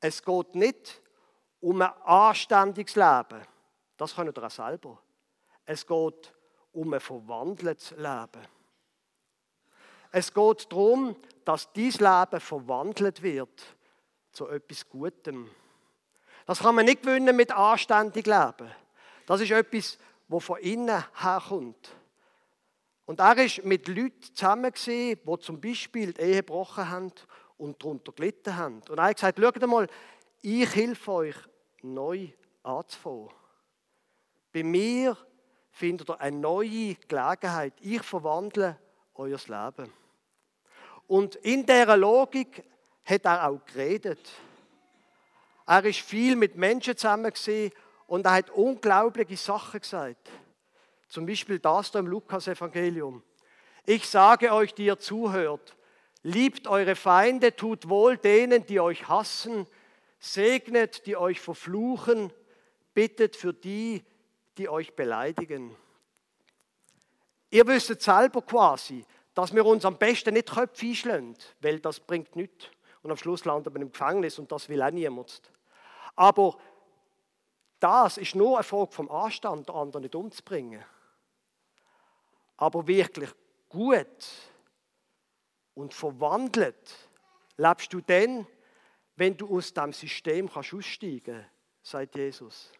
es 0.00 0.22
geht 0.22 0.54
nicht 0.54 1.00
um 1.60 1.80
ein 1.82 1.92
anständiges 2.04 2.96
Leben. 2.96 3.42
Das 3.96 4.14
können 4.14 4.32
ihr 4.34 4.42
auch 4.42 4.50
selber. 4.50 4.98
Es 5.72 5.86
geht 5.86 6.34
um 6.72 6.92
ein 6.92 6.98
verwandeltes 6.98 7.92
Leben. 7.92 8.42
Es 10.10 10.34
geht 10.34 10.72
darum, 10.72 11.14
dass 11.44 11.72
dieses 11.72 12.00
Leben 12.00 12.40
verwandelt 12.40 13.22
wird 13.22 13.76
zu 14.32 14.48
etwas 14.48 14.88
Gutem. 14.88 15.48
Das 16.44 16.58
kann 16.58 16.74
man 16.74 16.86
nicht 16.86 17.02
gewinnen 17.02 17.36
mit 17.36 17.52
anständig 17.52 18.26
Leben. 18.26 18.68
Das 19.26 19.42
ist 19.42 19.52
etwas, 19.52 19.96
wo 20.26 20.40
von 20.40 20.58
innen 20.58 21.04
herkommt. 21.14 21.94
Und 23.06 23.20
er 23.20 23.38
ist 23.38 23.64
mit 23.64 23.86
Leuten 23.86 24.22
zusammen 24.34 24.72
die 24.74 25.16
zum 25.38 25.60
Beispiel 25.60 26.12
die 26.12 26.20
Ehe 26.20 26.36
gebrochen 26.38 26.90
haben 26.90 27.12
und 27.58 27.80
darunter 27.80 28.10
gelitten 28.10 28.56
haben. 28.56 28.82
Und 28.88 28.98
er 28.98 29.04
hat 29.04 29.14
gesagt, 29.14 29.38
schaut 29.38 29.66
mal, 29.68 29.86
ich 30.42 30.74
helfe 30.74 31.12
euch, 31.12 31.36
neu 31.80 32.26
anzufangen. 32.64 33.30
Bei 34.52 34.64
mir 34.64 35.16
findet 35.80 36.10
ihr 36.10 36.20
eine 36.20 36.36
neue 36.36 36.94
Gelegenheit. 37.08 37.72
Ich 37.80 38.02
verwandle 38.02 38.78
euer 39.14 39.38
Leben. 39.46 39.90
Und 41.06 41.36
in 41.36 41.64
dieser 41.64 41.96
Logik 41.96 42.62
hat 43.02 43.24
er 43.24 43.48
auch 43.48 43.64
geredet. 43.64 44.20
Er 45.66 45.84
ist 45.86 46.00
viel 46.00 46.36
mit 46.36 46.54
Menschen 46.54 46.98
zusammen 46.98 47.32
und 48.06 48.26
er 48.26 48.32
hat 48.32 48.50
unglaubliche 48.50 49.38
Sachen 49.38 49.80
gesagt. 49.80 50.30
Zum 51.08 51.24
Beispiel 51.24 51.58
das 51.58 51.90
da 51.90 51.98
im 51.98 52.08
Lukas-Evangelium. 52.08 53.22
Ich 53.86 54.06
sage 54.06 54.52
euch, 54.52 54.74
die 54.74 54.84
ihr 54.84 54.98
zuhört, 54.98 55.76
liebt 56.22 56.68
eure 56.68 56.94
Feinde, 56.94 57.56
tut 57.56 57.88
wohl 57.88 58.18
denen, 58.18 58.66
die 58.66 58.80
euch 58.80 59.08
hassen, 59.08 59.66
segnet, 60.18 61.06
die 61.06 61.16
euch 61.16 61.40
verfluchen, 61.40 62.32
bittet 62.92 63.34
für 63.34 63.54
die, 63.54 64.04
die 64.60 64.68
euch 64.68 64.94
beleidigen. 64.94 65.74
Ihr 67.48 67.66
wisst 67.66 68.02
selber 68.02 68.42
quasi, 68.42 69.06
dass 69.32 69.54
wir 69.54 69.64
uns 69.64 69.86
am 69.86 69.96
besten 69.96 70.34
nicht 70.34 70.50
Köpfe 70.50 70.86
einschlagen, 70.86 71.34
weil 71.60 71.80
das 71.80 71.98
bringt 71.98 72.36
nichts. 72.36 72.66
Und 73.02 73.10
am 73.10 73.16
Schluss 73.16 73.46
landet 73.46 73.72
man 73.72 73.80
im 73.80 73.90
Gefängnis 73.90 74.38
und 74.38 74.52
das 74.52 74.68
will 74.68 74.82
auch 74.82 74.90
niemand. 74.90 75.40
Aber 76.14 76.58
das 77.78 78.18
ist 78.18 78.34
nur 78.34 78.58
eine 78.58 78.64
Frage 78.64 78.92
vom 78.92 79.10
Anstand, 79.10 79.70
den 79.70 79.74
anderen 79.74 80.02
nicht 80.02 80.14
umzubringen. 80.14 80.84
Aber 82.58 82.86
wirklich 82.86 83.30
gut 83.70 84.28
und 85.72 85.94
verwandelt 85.94 87.08
lebst 87.56 87.94
du 87.94 88.02
dann, 88.02 88.46
wenn 89.16 89.38
du 89.38 89.56
aus 89.56 89.72
dem 89.72 89.94
System 89.94 90.50
kannst 90.50 90.74
aussteigen 90.74 91.36
kannst, 91.36 91.50
sagt 91.82 92.14
Jesus. 92.14 92.70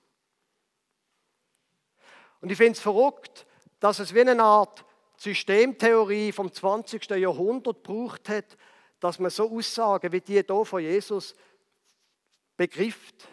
Und 2.41 2.51
ich 2.51 2.57
finde 2.57 2.73
es 2.73 2.81
verrückt, 2.81 3.47
dass 3.79 3.99
es 3.99 4.15
wie 4.15 4.21
eine 4.21 4.43
Art 4.43 4.85
Systemtheorie 5.17 6.33
vom 6.33 6.53
20. 6.53 7.11
Jahrhundert 7.11 7.83
braucht 7.83 8.29
hat, 8.29 8.57
dass 9.01 9.19
man 9.19 9.31
so 9.31 9.51
Aussagen 9.51 10.13
wie 10.13 10.21
die 10.21 10.43
hier 10.43 10.65
von 10.65 10.83
Jesus 10.83 11.35
begrifft. 12.57 13.29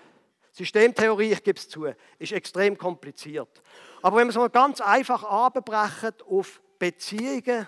Systemtheorie, 0.52 1.34
ich 1.34 1.43
gebe 1.43 1.60
es 1.60 1.70
zu, 1.70 1.88
ist 2.17 2.32
extrem 2.32 2.78
kompliziert. 2.78 3.62
Aber 4.02 4.17
wenn 4.17 4.28
man 4.28 4.30
es 4.30 4.36
mal 4.36 4.50
ganz 4.50 4.82
einfach 4.82 5.24
abbrechen 5.24 6.13
auf 6.28 6.62
Beziehungen, 6.80 7.67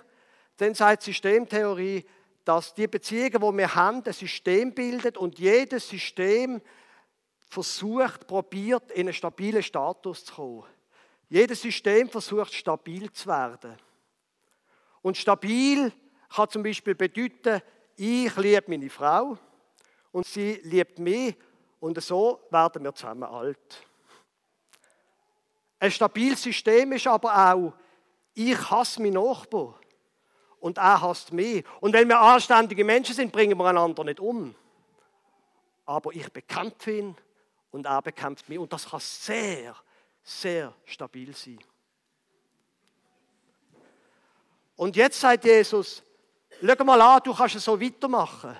dann 0.57 0.73
sagt 0.73 1.03
Systemtheorie, 1.03 2.05
dass 2.43 2.73
die 2.73 2.87
Beziehungen, 2.87 3.31
die 3.31 3.57
wir 3.57 3.75
haben, 3.75 4.03
ein 4.03 4.13
System 4.13 4.73
bildet 4.73 5.17
und 5.17 5.37
jedes 5.37 5.87
System 5.87 6.61
versucht, 7.47 8.27
probiert, 8.27 8.91
in 8.91 9.07
einen 9.07 9.13
stabilen 9.13 9.63
Status 9.63 10.25
zu 10.25 10.33
kommen. 10.33 10.63
Jedes 11.29 11.61
System 11.61 12.09
versucht 12.09 12.53
stabil 12.53 13.11
zu 13.11 13.27
werden. 13.27 13.77
Und 15.01 15.15
stabil 15.15 15.93
kann 16.33 16.49
zum 16.49 16.63
Beispiel 16.63 16.95
bedeuten, 16.95 17.61
ich 17.95 18.35
liebe 18.35 18.63
meine 18.67 18.89
Frau 18.89 19.37
und 20.11 20.25
sie 20.25 20.59
liebt 20.63 20.99
mich 20.99 21.35
und 21.79 22.01
so 22.01 22.41
werden 22.49 22.83
wir 22.83 22.93
zusammen 22.93 23.23
alt. 23.23 23.85
Ein 25.79 25.91
stabiles 25.91 26.41
System 26.43 26.91
ist 26.93 27.07
aber 27.07 27.53
auch, 27.53 27.73
ich 28.33 28.69
hasse 28.69 29.01
meinen 29.01 29.13
Nachbar 29.13 29.79
und 30.59 30.77
er 30.77 31.01
hasst 31.01 31.31
mich. 31.31 31.63
Und 31.79 31.93
wenn 31.93 32.07
wir 32.07 32.19
anständige 32.19 32.83
Menschen 32.83 33.15
sind, 33.15 33.31
bringen 33.31 33.57
wir 33.57 33.65
einander 33.65 34.03
nicht 34.03 34.19
um. 34.19 34.55
Aber 35.85 36.11
ich 36.13 36.31
bekämpfe 36.31 36.91
ihn 36.91 37.15
und 37.71 37.85
er 37.85 38.01
bekämpft 38.01 38.49
mich. 38.49 38.59
Und 38.59 38.71
das 38.73 38.89
kann 38.89 38.99
sehr, 38.99 39.75
sehr 40.29 40.73
stabil 40.85 41.33
sein. 41.35 41.59
Und 44.75 44.95
jetzt 44.95 45.19
sagt 45.19 45.43
Jesus, 45.43 46.03
schau 46.61 46.83
mal 46.83 47.01
an, 47.01 47.21
du 47.23 47.33
kannst 47.33 47.55
es 47.55 47.65
so 47.65 47.81
weitermachen, 47.81 48.55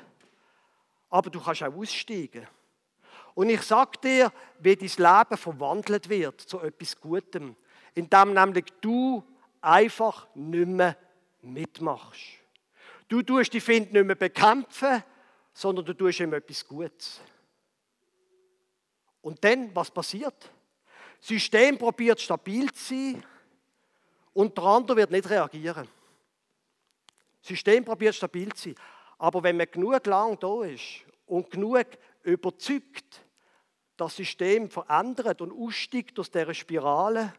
aber 1.10 1.30
du 1.30 1.40
kannst 1.40 1.64
auch 1.64 1.74
aussteigen. 1.74 2.48
Und 3.36 3.50
ich 3.50 3.62
sage 3.62 4.00
dir, 4.04 4.34
wie 4.60 4.76
dein 4.76 4.88
Leben 4.90 5.38
verwandelt 5.38 6.10
wird 6.10 6.42
zu 6.42 6.60
etwas 6.60 7.00
Gutem, 7.00 7.56
indem 7.94 8.34
nämlich 8.34 8.66
du 8.82 9.24
einfach 9.62 10.28
nicht 10.34 10.68
mehr 10.68 10.98
mitmachst. 11.42 12.40
Du 13.08 13.22
tust 13.22 13.54
die 13.54 13.62
Find 13.62 13.94
nicht 13.94 14.06
mehr 14.06 14.16
bekämpfen, 14.16 15.04
sondern 15.54 15.86
du 15.86 15.94
tust 15.94 16.20
ihm 16.20 16.34
etwas 16.34 16.68
Gutes. 16.68 17.22
Und 19.22 19.44
dann, 19.44 19.74
was 19.76 19.92
passiert? 19.92 20.52
System 21.20 21.78
probiert 21.78 22.20
stabil 22.22 22.72
zu 22.72 22.84
sein 22.84 23.24
und 24.34 24.58
der 24.58 24.64
andere 24.64 24.98
wird 24.98 25.12
nicht 25.12 25.30
reagieren. 25.30 25.88
System 27.42 27.84
probiert 27.84 28.16
stabil 28.16 28.54
zu 28.54 28.70
sein. 28.70 28.76
Aber 29.18 29.44
wenn 29.44 29.58
man 29.58 29.68
genug 29.70 30.06
lang 30.06 30.40
da 30.40 30.64
ist 30.64 31.04
und 31.26 31.52
genug 31.52 31.86
überzeugt, 32.24 33.22
das 33.98 34.16
System 34.16 34.70
verändert 34.70 35.42
und 35.42 35.52
aussteigt 35.52 36.18
aus 36.20 36.32
dieser 36.32 36.54
Spirale, 36.54 37.34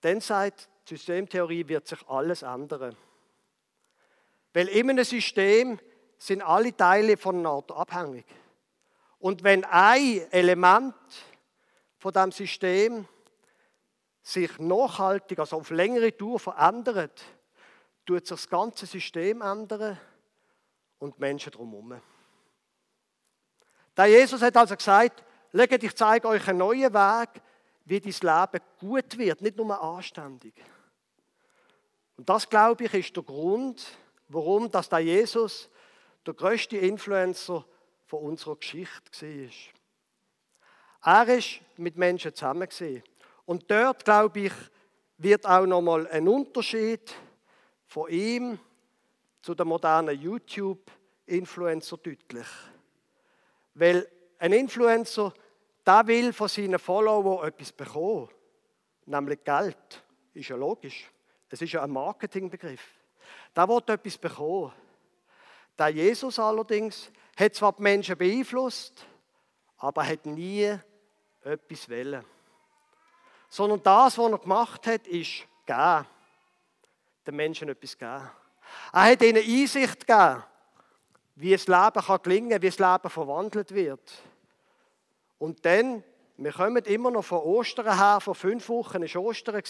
dann 0.00 0.20
sagt 0.20 0.68
die 0.88 0.96
Systemtheorie, 0.96 1.68
wird 1.68 1.86
sich 1.86 2.08
alles 2.08 2.42
ändern. 2.42 2.96
Weil 4.52 4.68
in 4.68 4.90
einem 4.90 5.04
System 5.04 5.78
sind 6.16 6.42
alle 6.42 6.76
Teile 6.76 7.16
voneinander 7.16 7.76
abhängig. 7.76 8.26
Und 9.20 9.44
wenn 9.44 9.64
ein 9.64 10.22
Element 10.32 10.94
von 11.98 12.12
dem 12.12 12.32
System 12.32 13.06
sich 14.22 14.58
nachhaltig, 14.58 15.38
also 15.38 15.56
auf 15.56 15.70
längere 15.70 16.16
Tour 16.16 16.38
verändert, 16.38 17.22
tut 18.06 18.26
sich 18.26 18.36
das 18.36 18.48
ganze 18.48 18.86
System 18.86 19.42
ändern 19.42 19.98
und 20.98 21.16
die 21.16 21.20
Menschen 21.20 21.52
drumherum. 21.52 22.00
Der 23.96 24.06
Jesus 24.06 24.42
hat 24.42 24.56
also 24.56 24.76
gesagt, 24.76 25.24
Legt, 25.52 25.82
ich 25.82 25.96
zeige 25.96 26.28
euch 26.28 26.46
einen 26.46 26.58
neuen 26.58 26.92
Weg, 26.92 27.42
wie 27.86 28.00
dein 28.00 28.12
Leben 28.12 28.64
gut 28.78 29.16
wird, 29.16 29.40
nicht 29.40 29.56
nur 29.56 29.80
anständig. 29.80 30.54
Und 32.16 32.28
das, 32.28 32.48
glaube 32.48 32.84
ich, 32.84 32.94
ist 32.94 33.16
der 33.16 33.22
Grund, 33.22 33.86
warum 34.28 34.70
dass 34.70 34.88
der 34.90 34.98
Jesus 34.98 35.70
der 36.26 36.34
größte 36.34 36.76
Influencer 36.76 37.64
von 38.04 38.22
unserer 38.24 38.56
Geschichte 38.56 39.26
war. 41.02 41.26
Er 41.26 41.38
ist 41.38 41.60
mit 41.78 41.96
Menschen 41.96 42.34
zusammen. 42.34 42.68
Und 43.44 43.70
dort, 43.70 44.04
glaube 44.04 44.40
ich, 44.40 44.52
wird 45.16 45.46
auch 45.46 45.66
nochmal 45.66 46.06
ein 46.08 46.28
Unterschied 46.28 47.14
von 47.86 48.10
ihm 48.10 48.58
zu 49.42 49.54
den 49.54 49.68
modernen 49.68 50.20
YouTube-Influencer 50.20 51.96
deutlich. 51.96 52.46
Weil 53.74 54.08
ein 54.38 54.52
Influencer, 54.52 55.32
der 55.86 56.06
will 56.06 56.32
von 56.32 56.48
seinen 56.48 56.78
Followern 56.78 57.48
etwas 57.48 57.72
bekommen, 57.72 58.28
nämlich 59.06 59.42
Geld. 59.42 60.04
Ist 60.34 60.48
ja 60.48 60.56
logisch. 60.56 61.10
Es 61.48 61.62
ist 61.62 61.72
ja 61.72 61.82
ein 61.82 61.90
Marketingbegriff. 61.90 62.82
Der 63.56 63.68
will 63.68 63.82
etwas 63.86 64.18
bekommen. 64.18 64.72
Der 65.78 65.88
Jesus 65.88 66.38
allerdings 66.38 67.10
hat 67.36 67.54
zwar 67.54 67.72
die 67.72 67.82
Menschen 67.82 68.18
beeinflusst, 68.18 69.06
aber 69.78 70.06
hat 70.06 70.26
nie 70.26 70.76
etwas 71.48 71.88
wollen. 71.88 72.24
Sondern 73.48 73.82
das, 73.82 74.18
was 74.18 74.30
er 74.30 74.38
gemacht 74.38 74.86
hat, 74.86 75.06
ist 75.06 75.46
geben. 75.66 76.06
Den 77.26 77.36
Menschen 77.36 77.68
etwas 77.68 77.96
geben. 77.96 78.30
Er 78.92 79.02
hat 79.02 79.22
ihnen 79.22 79.42
Einsicht 79.42 80.06
gegeben, 80.06 80.44
wie 81.36 81.52
das 81.52 81.66
Leben 81.66 82.04
kann 82.04 82.22
gelingen, 82.22 82.62
wie 82.62 82.70
das 82.70 82.78
Leben 82.78 83.10
verwandelt 83.10 83.74
wird. 83.74 84.22
Und 85.38 85.64
dann, 85.64 86.02
wir 86.36 86.52
kommen 86.52 86.84
immer 86.84 87.10
noch 87.10 87.24
von 87.24 87.38
Ostern 87.38 87.96
her, 87.96 88.20
vor 88.20 88.34
fünf 88.34 88.68
Wochen 88.68 89.02
war 89.02 89.22
Ostern, 89.22 89.62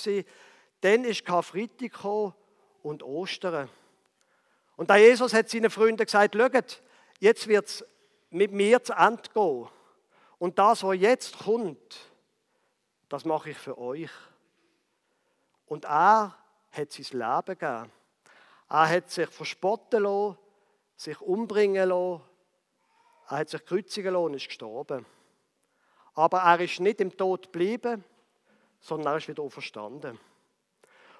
dann 0.80 1.04
ist 1.04 1.24
Karfreitag 1.24 2.32
und 2.82 3.02
Ostern. 3.02 3.68
Und 4.76 4.90
der 4.90 4.96
Jesus 4.98 5.34
hat 5.34 5.48
seinen 5.48 5.70
Freunden 5.70 6.04
gesagt, 6.04 6.36
schaut, 6.36 6.82
jetzt 7.18 7.48
wird 7.48 7.66
es 7.66 7.84
mit 8.30 8.52
mir 8.52 8.82
zu 8.82 8.92
Ende 8.92 9.22
gehen. 9.34 9.68
Und 10.38 10.58
das, 10.58 10.82
was 10.84 10.96
jetzt 10.96 11.38
kommt, 11.38 11.98
das 13.08 13.24
mache 13.24 13.50
ich 13.50 13.58
für 13.58 13.78
euch. 13.78 14.10
Und 15.66 15.84
er 15.84 16.36
hat 16.70 16.92
sein 16.92 17.18
Leben 17.18 17.58
gegeben. 17.58 17.92
Er 18.68 18.88
hat 18.88 19.10
sich 19.10 19.28
verspotten 19.28 20.02
lassen, 20.02 20.38
sich 20.96 21.20
umbringen 21.20 21.88
lassen. 21.88 22.22
Er 23.28 23.38
hat 23.38 23.48
sich 23.48 23.64
kreuzigen 23.64 24.12
lassen 24.12 24.24
und 24.26 24.34
ist 24.34 24.48
gestorben. 24.48 25.06
Aber 26.14 26.40
er 26.40 26.60
ist 26.60 26.80
nicht 26.80 27.00
im 27.00 27.16
Tod 27.16 27.44
geblieben, 27.44 28.04
sondern 28.80 29.14
er 29.14 29.18
ist 29.18 29.28
wieder 29.28 29.42
auferstanden. 29.42 30.18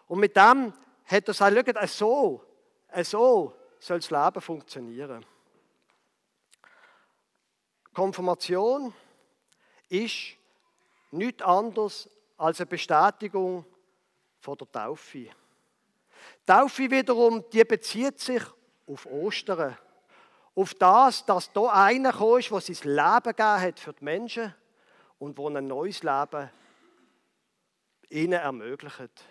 Und 0.07 0.20
mit 0.20 0.37
dem 0.37 0.72
hat 1.04 1.28
er 1.28 1.62
gesagt, 1.62 1.90
schaut, 1.90 1.90
so, 1.90 2.44
so 3.04 3.54
soll 3.78 3.98
das 3.98 4.11
Leben 4.11 4.40
funktionieren. 4.40 5.24
Konfirmation 7.92 8.94
ist 9.88 10.37
nichts 11.11 11.42
anderes 11.42 12.09
als 12.37 12.61
eine 12.61 12.66
Bestätigung 12.66 13.64
von 14.40 14.57
der 14.57 14.70
Taufe. 14.70 15.29
Taufe 16.46 16.90
wiederum, 16.90 17.44
die 17.53 17.64
bezieht 17.64 18.20
sich 18.20 18.42
auf 18.87 19.07
Ostern. 19.07 19.77
Auf 20.55 20.74
das, 20.74 21.24
dass 21.24 21.53
da 21.53 21.66
einer 21.72 22.12
gekommen 22.12 22.40
ist, 22.40 22.51
der 22.51 22.61
sein 22.61 22.94
Leben 22.94 23.37
gegeben 23.37 23.61
hat 23.61 23.81
für 23.81 23.92
die 23.92 24.05
Menschen 24.05 24.55
und 25.18 25.38
wo 25.38 25.48
ein 25.48 25.66
neues 25.66 26.03
Leben 26.03 26.51
ihnen 28.11 28.33
ermöglicht. 28.33 29.24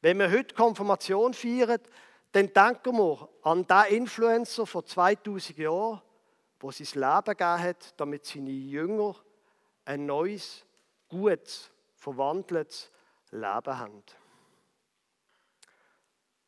Wenn 0.00 0.18
wir 0.18 0.30
heute 0.30 0.54
Konfirmation 0.54 1.34
feiern, 1.34 1.80
dann 2.32 2.52
denken 2.52 2.96
wir 2.96 3.28
an 3.42 3.66
den 3.66 3.96
Influencer 3.96 4.66
vor 4.66 4.84
2000 4.84 5.58
Jahren, 5.58 6.02
der 6.62 6.72
sein 6.72 7.00
Leben 7.00 7.36
gegeben 7.36 7.62
hat, 7.62 7.94
damit 8.00 8.26
seine 8.26 8.50
Jünger 8.50 9.16
ein 9.84 10.06
neues, 10.06 10.64
gutes, 11.08 11.70
verwandeltes 11.96 12.90
Leben 13.30 13.78
haben. 13.78 14.02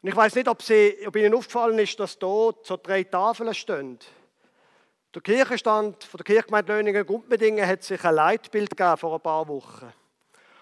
Und 0.03 0.09
ich 0.11 0.17
weiß 0.17 0.35
nicht, 0.37 0.49
ob, 0.49 0.63
Sie, 0.63 0.97
ob 1.07 1.17
Ihnen 1.17 1.35
aufgefallen 1.35 1.79
ist, 1.79 1.99
dass 1.99 2.19
dort 2.19 2.65
so 2.67 2.77
drei 2.77 3.05
Tafeln 3.05 3.53
stehen. 3.55 3.99
Der 5.15 5.23
Kirchenstand 5.23 6.05
von 6.05 6.19
der 6.19 6.25
Kirchgemeinde 6.25 6.73
Löningen-Gumpendingen 6.73 7.67
hat 7.67 7.83
sich 7.83 8.05
ein 8.05 8.15
Leitbild 8.15 8.71
gegeben 8.71 8.97
vor 8.99 9.15
ein 9.15 9.21
paar 9.21 9.49
Wochen. 9.49 9.93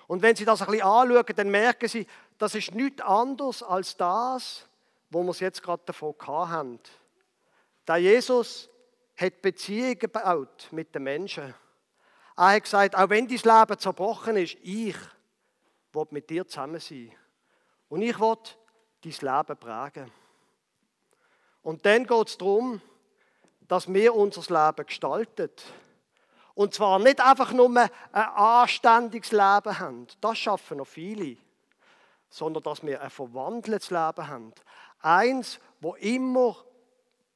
Und 0.06 0.22
wenn 0.22 0.36
Sie 0.36 0.44
das 0.44 0.62
ein 0.62 0.68
bisschen 0.68 0.86
anschauen, 0.86 1.36
dann 1.36 1.50
merken 1.50 1.88
Sie, 1.88 2.06
das 2.38 2.54
ist 2.54 2.74
nichts 2.74 3.02
anderes 3.02 3.62
als 3.62 3.96
das, 3.96 4.68
wo 5.10 5.22
wir 5.22 5.30
es 5.30 5.40
jetzt 5.40 5.62
gerade 5.62 5.82
davon 5.86 6.14
haben. 6.26 6.78
Der 7.86 7.96
Jesus 7.96 8.70
hat 9.16 9.42
Beziehungen 9.42 9.98
gebaut 9.98 10.68
mit 10.70 10.94
den 10.94 11.02
Menschen. 11.02 11.54
Er 12.36 12.54
hat 12.54 12.64
gesagt, 12.64 12.96
auch 12.96 13.10
wenn 13.10 13.28
dein 13.28 13.38
Leben 13.38 13.78
zerbrochen 13.78 14.36
ist, 14.36 14.56
ich 14.62 14.96
will 15.92 16.06
mit 16.10 16.28
dir 16.28 16.46
zusammen 16.46 16.80
sein. 16.80 17.12
Und 17.88 18.02
ich 18.02 18.18
will 18.18 18.36
dein 19.02 19.12
Leben 19.12 19.56
prägen. 19.56 20.10
Und 21.62 21.86
dann 21.86 22.06
geht 22.06 22.28
es 22.28 22.38
darum, 22.38 22.80
dass 23.68 23.92
wir 23.92 24.14
unser 24.14 24.42
Leben 24.42 24.86
gestalten. 24.86 25.50
Und 26.54 26.74
zwar 26.74 26.98
nicht 26.98 27.20
einfach 27.20 27.52
nur 27.52 27.70
ein 27.76 27.90
anständiges 28.12 29.32
Leben 29.32 29.78
haben, 29.78 30.06
das 30.20 30.38
schaffen 30.38 30.78
noch 30.78 30.86
viele, 30.86 31.36
sondern 32.28 32.62
dass 32.62 32.82
wir 32.82 33.00
ein 33.00 33.10
verwandeltes 33.10 33.90
Leben 33.90 34.28
haben. 34.28 34.52
Eins, 35.00 35.58
wo 35.80 35.94
immer 35.94 36.56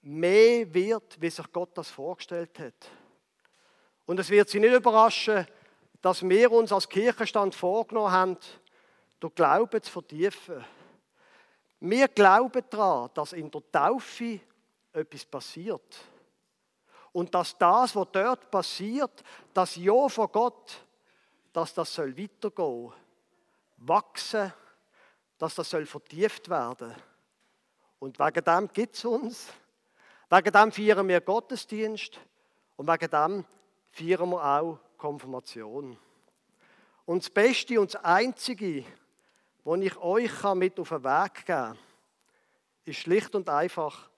mehr 0.03 0.73
wird, 0.73 1.21
wie 1.21 1.31
sich 1.31 1.51
Gott 1.53 1.71
das 1.75 1.91
vorgestellt 1.91 2.59
hat. 2.59 2.91
Und 4.09 4.19
es 4.19 4.31
wird 4.31 4.49
Sie 4.49 4.59
nicht 4.59 4.73
überraschen, 4.73 5.47
dass 6.01 6.27
wir 6.27 6.51
uns 6.51 6.73
als 6.73 6.89
Kirchenstand 6.89 7.55
vorgenommen 7.55 8.11
haben, 8.11 8.39
durch 9.21 9.35
Glauben 9.35 9.83
zu 9.83 9.93
vertiefen. 9.93 10.65
Wir 11.81 12.09
glauben 12.09 12.65
daran, 12.71 13.11
dass 13.13 13.35
in 13.35 13.51
der 13.51 13.61
Taufe 13.71 14.41
etwas 14.95 15.27
passiert. 15.27 15.99
Und 17.13 17.35
dass 17.35 17.59
das, 17.59 17.95
was 17.95 18.07
dort 18.11 18.51
passiert, 18.51 19.23
das 19.53 19.77
Ja 19.77 20.09
von 20.09 20.33
Gott, 20.33 20.87
dass 21.53 21.75
das 21.75 21.93
soll 21.93 22.17
weitergehen, 22.17 22.95
wachsen, 23.77 24.55
dass 25.37 25.55
das 25.55 25.69
soll 25.69 25.85
vertieft 25.85 26.49
werden. 26.49 26.95
Und 27.99 28.19
wegen 28.19 28.43
dem 28.43 28.73
gibt 28.73 28.97
es 28.97 29.05
uns. 29.05 29.49
Wegen 30.31 30.53
dem 30.53 30.73
feiern 30.73 31.09
wir 31.09 31.21
Gottesdienst 31.21 32.19
und 32.79 32.89
wegen 32.89 33.11
dem 33.11 33.45
feiern 33.99 34.31
wir 34.31 34.45
auch 34.45 34.79
Konfirmation. 34.97 35.99
Und 37.05 37.23
das 37.23 37.31
Beste 37.31 37.81
und 37.81 37.93
das 37.93 38.05
Einzige, 38.05 38.85
was 39.65 39.81
ich 39.81 39.97
euch 39.97 40.45
mit 40.55 40.79
auf 40.79 40.89
den 40.91 41.05
Weg 41.05 41.35
geben 41.35 41.47
kann, 41.47 41.79
ist 42.85 42.99
schlicht 42.99 43.35
und 43.35 43.49
einfach 43.49 44.09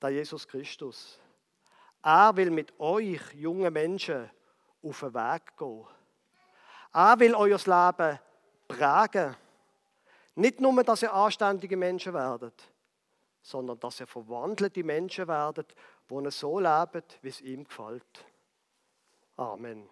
der 0.00 0.10
Jesus 0.10 0.48
Christus. 0.48 1.18
Er 2.02 2.34
will 2.36 2.50
mit 2.50 2.78
euch, 2.80 3.20
jungen 3.34 3.72
Menschen, 3.72 4.30
auf 4.82 5.00
den 5.00 5.14
Weg 5.14 5.56
gehen. 5.56 5.84
Er 6.92 7.18
will 7.18 7.34
euer 7.34 7.58
Leben 7.58 8.18
prägen. 8.66 9.36
Nicht 10.36 10.60
nur, 10.60 10.82
dass 10.84 11.02
ihr 11.02 11.12
anständige 11.12 11.76
Menschen 11.76 12.14
werdet, 12.14 12.62
sondern 13.42 13.78
dass 13.80 14.00
ihr 14.00 14.06
verwandelte 14.06 14.84
Menschen 14.84 15.28
werdet, 15.28 15.74
die 16.08 16.30
so 16.30 16.58
leben, 16.58 17.02
wie 17.22 17.28
es 17.28 17.40
ihm 17.40 17.64
gefällt. 17.64 18.24
Amen. 19.38 19.84